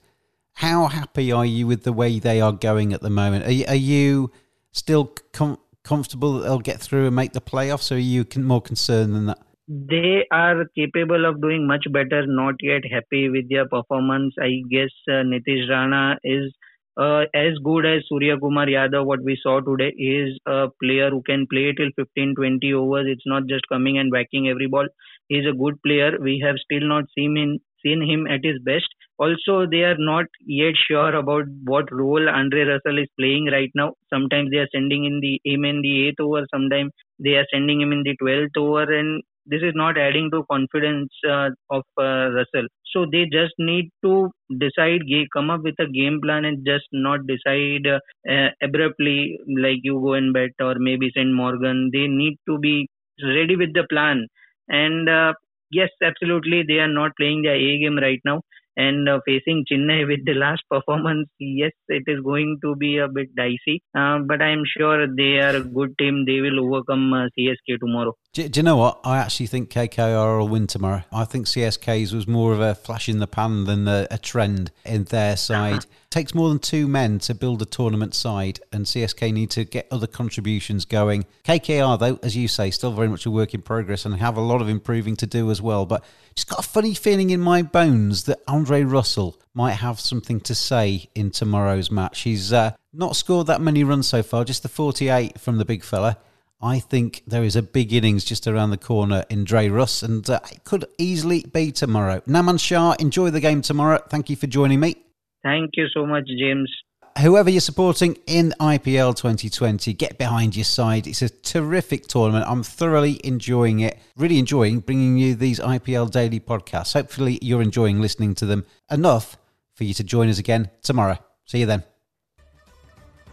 How 0.53 0.87
happy 0.87 1.31
are 1.31 1.45
you 1.45 1.65
with 1.65 1.83
the 1.83 1.93
way 1.93 2.19
they 2.19 2.41
are 2.41 2.51
going 2.51 2.93
at 2.93 3.01
the 3.01 3.09
moment? 3.09 3.45
Are 3.45 3.51
you, 3.51 3.65
are 3.67 3.75
you 3.75 4.31
still 4.71 5.15
com- 5.31 5.57
comfortable 5.83 6.33
that 6.33 6.43
they'll 6.43 6.59
get 6.59 6.79
through 6.79 7.07
and 7.07 7.15
make 7.15 7.33
the 7.33 7.41
playoffs, 7.41 7.91
or 7.91 7.95
are 7.95 7.97
you 7.97 8.25
more 8.37 8.61
concerned 8.61 9.15
than 9.15 9.25
that? 9.27 9.39
They 9.71 10.27
are 10.31 10.65
capable 10.75 11.25
of 11.25 11.41
doing 11.41 11.65
much 11.65 11.85
better. 11.91 12.27
Not 12.27 12.55
yet 12.61 12.83
happy 12.91 13.29
with 13.29 13.49
their 13.49 13.67
performance. 13.67 14.35
I 14.39 14.61
guess 14.69 14.91
uh, 15.07 15.23
Nitish 15.31 15.69
Rana 15.69 16.19
is 16.23 16.53
uh, 16.97 17.25
as 17.33 17.57
good 17.63 17.85
as 17.85 18.03
Suryakumar 18.11 18.67
Yadav, 18.67 19.05
what 19.05 19.23
we 19.23 19.37
saw 19.41 19.61
today, 19.61 19.93
is 19.97 20.37
a 20.45 20.67
player 20.83 21.09
who 21.09 21.21
can 21.23 21.47
play 21.47 21.71
till 21.73 21.89
15 21.95 22.35
20 22.35 22.73
overs. 22.73 23.07
It's 23.07 23.25
not 23.25 23.47
just 23.47 23.67
coming 23.69 23.97
and 23.97 24.11
whacking 24.11 24.49
every 24.49 24.67
ball. 24.67 24.87
He's 25.29 25.45
a 25.47 25.53
good 25.53 25.81
player. 25.83 26.17
We 26.19 26.39
have 26.45 26.57
still 26.59 26.87
not 26.87 27.05
seen 27.17 27.37
him 27.37 27.59
seen 27.81 28.01
him 28.01 28.27
at 28.27 28.43
his 28.43 28.59
best. 28.63 28.89
Also, 29.17 29.65
they 29.65 29.83
are 29.83 29.97
not 29.97 30.25
yet 30.45 30.75
sure 30.75 31.15
about 31.15 31.45
what 31.63 31.91
role 31.91 32.29
Andre 32.29 32.65
Russell 32.65 32.99
is 32.99 33.09
playing 33.17 33.45
right 33.47 33.71
now. 33.75 33.93
Sometimes 34.09 34.51
they 34.51 34.57
are 34.57 34.69
sending 34.75 35.05
in 35.05 35.19
the 35.21 35.39
him 35.45 35.63
in 35.65 35.81
the 35.81 36.07
eighth 36.07 36.19
over. 36.19 36.45
Sometimes 36.53 36.91
they 37.19 37.35
are 37.35 37.47
sending 37.53 37.81
him 37.81 37.91
in 37.93 38.03
the 38.03 38.15
twelfth 38.17 38.57
over, 38.57 38.83
and 38.99 39.23
this 39.45 39.61
is 39.61 39.73
not 39.75 39.97
adding 39.97 40.29
to 40.31 40.43
confidence 40.51 41.11
uh, 41.29 41.49
of 41.69 41.83
uh, 41.97 42.29
Russell. 42.31 42.67
So 42.93 43.05
they 43.11 43.25
just 43.25 43.53
need 43.57 43.89
to 44.03 44.29
decide, 44.59 45.01
come 45.33 45.49
up 45.49 45.61
with 45.63 45.75
a 45.79 45.87
game 45.87 46.19
plan, 46.21 46.45
and 46.45 46.65
just 46.65 46.85
not 46.91 47.21
decide 47.27 47.87
uh, 47.87 48.49
abruptly 48.61 49.39
like 49.57 49.79
you 49.83 49.99
go 50.01 50.13
and 50.13 50.33
bet 50.33 50.51
or 50.59 50.75
maybe 50.77 51.11
send 51.15 51.35
Morgan. 51.35 51.89
They 51.93 52.07
need 52.07 52.37
to 52.47 52.57
be 52.59 52.87
ready 53.23 53.55
with 53.55 53.73
the 53.73 53.85
plan. 53.89 54.27
And 54.69 55.09
uh, 55.09 55.33
yes, 55.71 55.89
absolutely, 56.03 56.63
they 56.67 56.79
are 56.79 56.87
not 56.87 57.11
playing 57.17 57.43
their 57.43 57.55
A 57.55 57.79
game 57.79 57.97
right 57.97 58.21
now 58.25 58.41
and 58.77 59.07
uh, 59.07 59.19
facing 59.25 59.65
Chennai 59.71 60.07
with 60.11 60.25
the 60.25 60.33
last 60.33 60.63
performance, 60.69 61.29
yes, 61.39 61.71
it 61.87 62.03
is 62.07 62.21
going 62.23 62.59
to 62.63 62.75
be 62.75 62.97
a 62.97 63.07
bit 63.07 63.35
dicey. 63.35 63.83
Uh, 63.95 64.19
but 64.19 64.41
I'm 64.41 64.63
sure 64.77 65.07
they 65.07 65.39
are 65.39 65.55
a 65.57 65.61
good 65.61 65.97
team. 65.97 66.25
They 66.25 66.39
will 66.41 66.65
overcome 66.65 67.13
uh, 67.13 67.27
CSK 67.37 67.79
tomorrow. 67.79 68.15
Do, 68.33 68.47
do, 68.47 68.59
you 68.59 68.63
know 68.63 68.77
what? 68.77 68.99
I 69.03 69.17
actually 69.17 69.47
think 69.47 69.69
KKR 69.69 70.39
will 70.39 70.47
win 70.47 70.67
tomorrow. 70.67 71.03
I 71.11 71.25
think 71.25 71.47
CSK's 71.47 72.13
was 72.13 72.27
more 72.27 72.53
of 72.53 72.61
a 72.61 72.75
flash 72.75 73.09
in 73.09 73.19
the 73.19 73.27
pan 73.27 73.65
than 73.65 73.87
a, 73.87 74.07
a 74.09 74.17
trend 74.17 74.71
in 74.85 75.03
their 75.05 75.35
side. 75.35 75.79
Uh-huh. 75.79 75.95
Takes 76.09 76.35
more 76.35 76.49
than 76.49 76.59
two 76.59 76.87
men 76.87 77.19
to 77.19 77.33
build 77.33 77.61
a 77.61 77.65
tournament 77.65 78.13
side, 78.13 78.59
and 78.71 78.85
CSK 78.85 79.33
need 79.33 79.49
to 79.51 79.63
get 79.63 79.87
other 79.91 80.07
contributions 80.07 80.85
going. 80.85 81.25
KKR, 81.45 81.99
though, 81.99 82.19
as 82.21 82.35
you 82.35 82.47
say, 82.47 82.69
still 82.71 82.91
very 82.91 83.07
much 83.07 83.25
a 83.25 83.31
work 83.31 83.53
in 83.53 83.61
progress 83.61 84.05
and 84.05 84.15
have 84.15 84.37
a 84.37 84.41
lot 84.41 84.61
of 84.61 84.67
improving 84.67 85.15
to 85.17 85.25
do 85.25 85.51
as 85.51 85.61
well. 85.61 85.85
But 85.85 86.03
just 86.35 86.49
got 86.49 86.59
a 86.59 86.67
funny 86.67 86.93
feeling 86.93 87.29
in 87.29 87.39
my 87.39 87.61
bones 87.61 88.23
that 88.23 88.41
Andre 88.47 88.83
Russell 88.83 89.39
might 89.53 89.73
have 89.73 89.99
something 89.99 90.39
to 90.41 90.55
say 90.55 91.09
in 91.15 91.31
tomorrow's 91.31 91.91
match. 91.91 92.21
He's 92.21 92.53
uh, 92.53 92.71
not 92.93 93.15
scored 93.15 93.47
that 93.47 93.61
many 93.61 93.83
runs 93.83 94.07
so 94.07 94.23
far, 94.23 94.45
just 94.45 94.63
the 94.63 94.69
48 94.69 95.39
from 95.39 95.57
the 95.57 95.65
big 95.65 95.83
fella. 95.83 96.17
I 96.61 96.79
think 96.79 97.23
there 97.25 97.43
is 97.43 97.55
a 97.55 97.63
big 97.63 97.91
innings 97.91 98.23
just 98.23 98.47
around 98.47 98.69
the 98.69 98.77
corner 98.77 99.25
in 99.29 99.43
Dre 99.43 99.67
Russ, 99.67 100.03
and 100.03 100.29
uh, 100.29 100.39
it 100.51 100.63
could 100.63 100.85
easily 100.97 101.43
be 101.51 101.71
tomorrow. 101.71 102.21
Naman 102.27 102.59
Shah, 102.59 102.95
enjoy 102.99 103.31
the 103.31 103.39
game 103.39 103.61
tomorrow. 103.61 103.99
Thank 104.09 104.29
you 104.29 104.35
for 104.35 104.47
joining 104.47 104.79
me. 104.79 104.95
Thank 105.43 105.71
you 105.73 105.87
so 105.93 106.05
much, 106.05 106.27
James 106.27 106.71
whoever 107.19 107.49
you're 107.49 107.61
supporting 107.61 108.17
in 108.27 108.53
IPL 108.59 109.15
2020, 109.15 109.93
get 109.93 110.17
behind 110.17 110.55
your 110.55 110.65
side. 110.65 111.07
It's 111.07 111.21
a 111.21 111.29
terrific 111.29 112.07
tournament. 112.07 112.45
I'm 112.47 112.63
thoroughly 112.63 113.19
enjoying 113.23 113.79
it. 113.79 113.99
Really 114.17 114.39
enjoying 114.39 114.79
bringing 114.79 115.17
you 115.17 115.35
these 115.35 115.59
IPL 115.59 116.11
daily 116.11 116.39
podcasts. 116.39 116.93
Hopefully, 116.93 117.39
you're 117.41 117.61
enjoying 117.61 118.01
listening 118.01 118.35
to 118.35 118.45
them 118.45 118.65
enough 118.89 119.37
for 119.73 119.83
you 119.83 119.93
to 119.95 120.03
join 120.03 120.29
us 120.29 120.39
again 120.39 120.69
tomorrow. 120.83 121.17
See 121.45 121.59
you 121.59 121.65
then. 121.65 121.83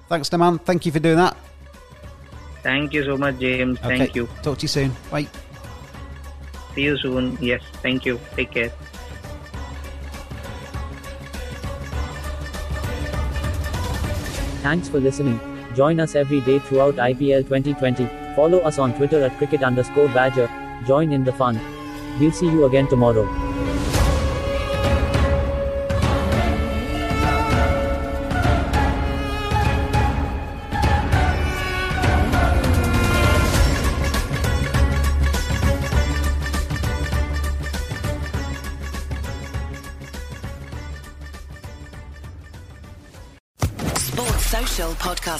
Thanks, 0.08 0.30
Naman. 0.30 0.60
Thank 0.62 0.86
you 0.86 0.92
for 0.92 0.98
doing 0.98 1.16
that. 1.16 1.36
Thank 2.62 2.92
you 2.92 3.04
so 3.04 3.16
much, 3.16 3.38
James. 3.38 3.78
Okay. 3.78 3.98
Thank 3.98 4.14
you. 4.14 4.28
Talk 4.42 4.58
to 4.58 4.62
you 4.62 4.68
soon. 4.68 4.92
Bye. 5.10 5.28
See 6.74 6.82
you 6.82 6.96
soon. 6.98 7.38
Yes. 7.40 7.62
Thank 7.82 8.04
you. 8.04 8.18
Take 8.34 8.50
care. 8.50 8.72
Thanks 14.62 14.88
for 14.88 14.98
listening. 15.00 15.40
Join 15.74 16.00
us 16.00 16.14
every 16.14 16.40
day 16.40 16.58
throughout 16.58 16.96
IPL 16.96 17.44
2020. 17.44 18.08
Follow 18.34 18.58
us 18.58 18.78
on 18.78 18.92
Twitter 18.94 19.22
at 19.22 19.36
cricket 19.38 19.62
underscore 19.62 20.08
badger. 20.08 20.50
Join 20.86 21.12
in 21.12 21.24
the 21.24 21.32
fun. 21.32 21.60
We'll 22.18 22.32
see 22.32 22.46
you 22.46 22.64
again 22.64 22.88
tomorrow. 22.88 23.47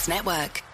Network. 0.09 0.68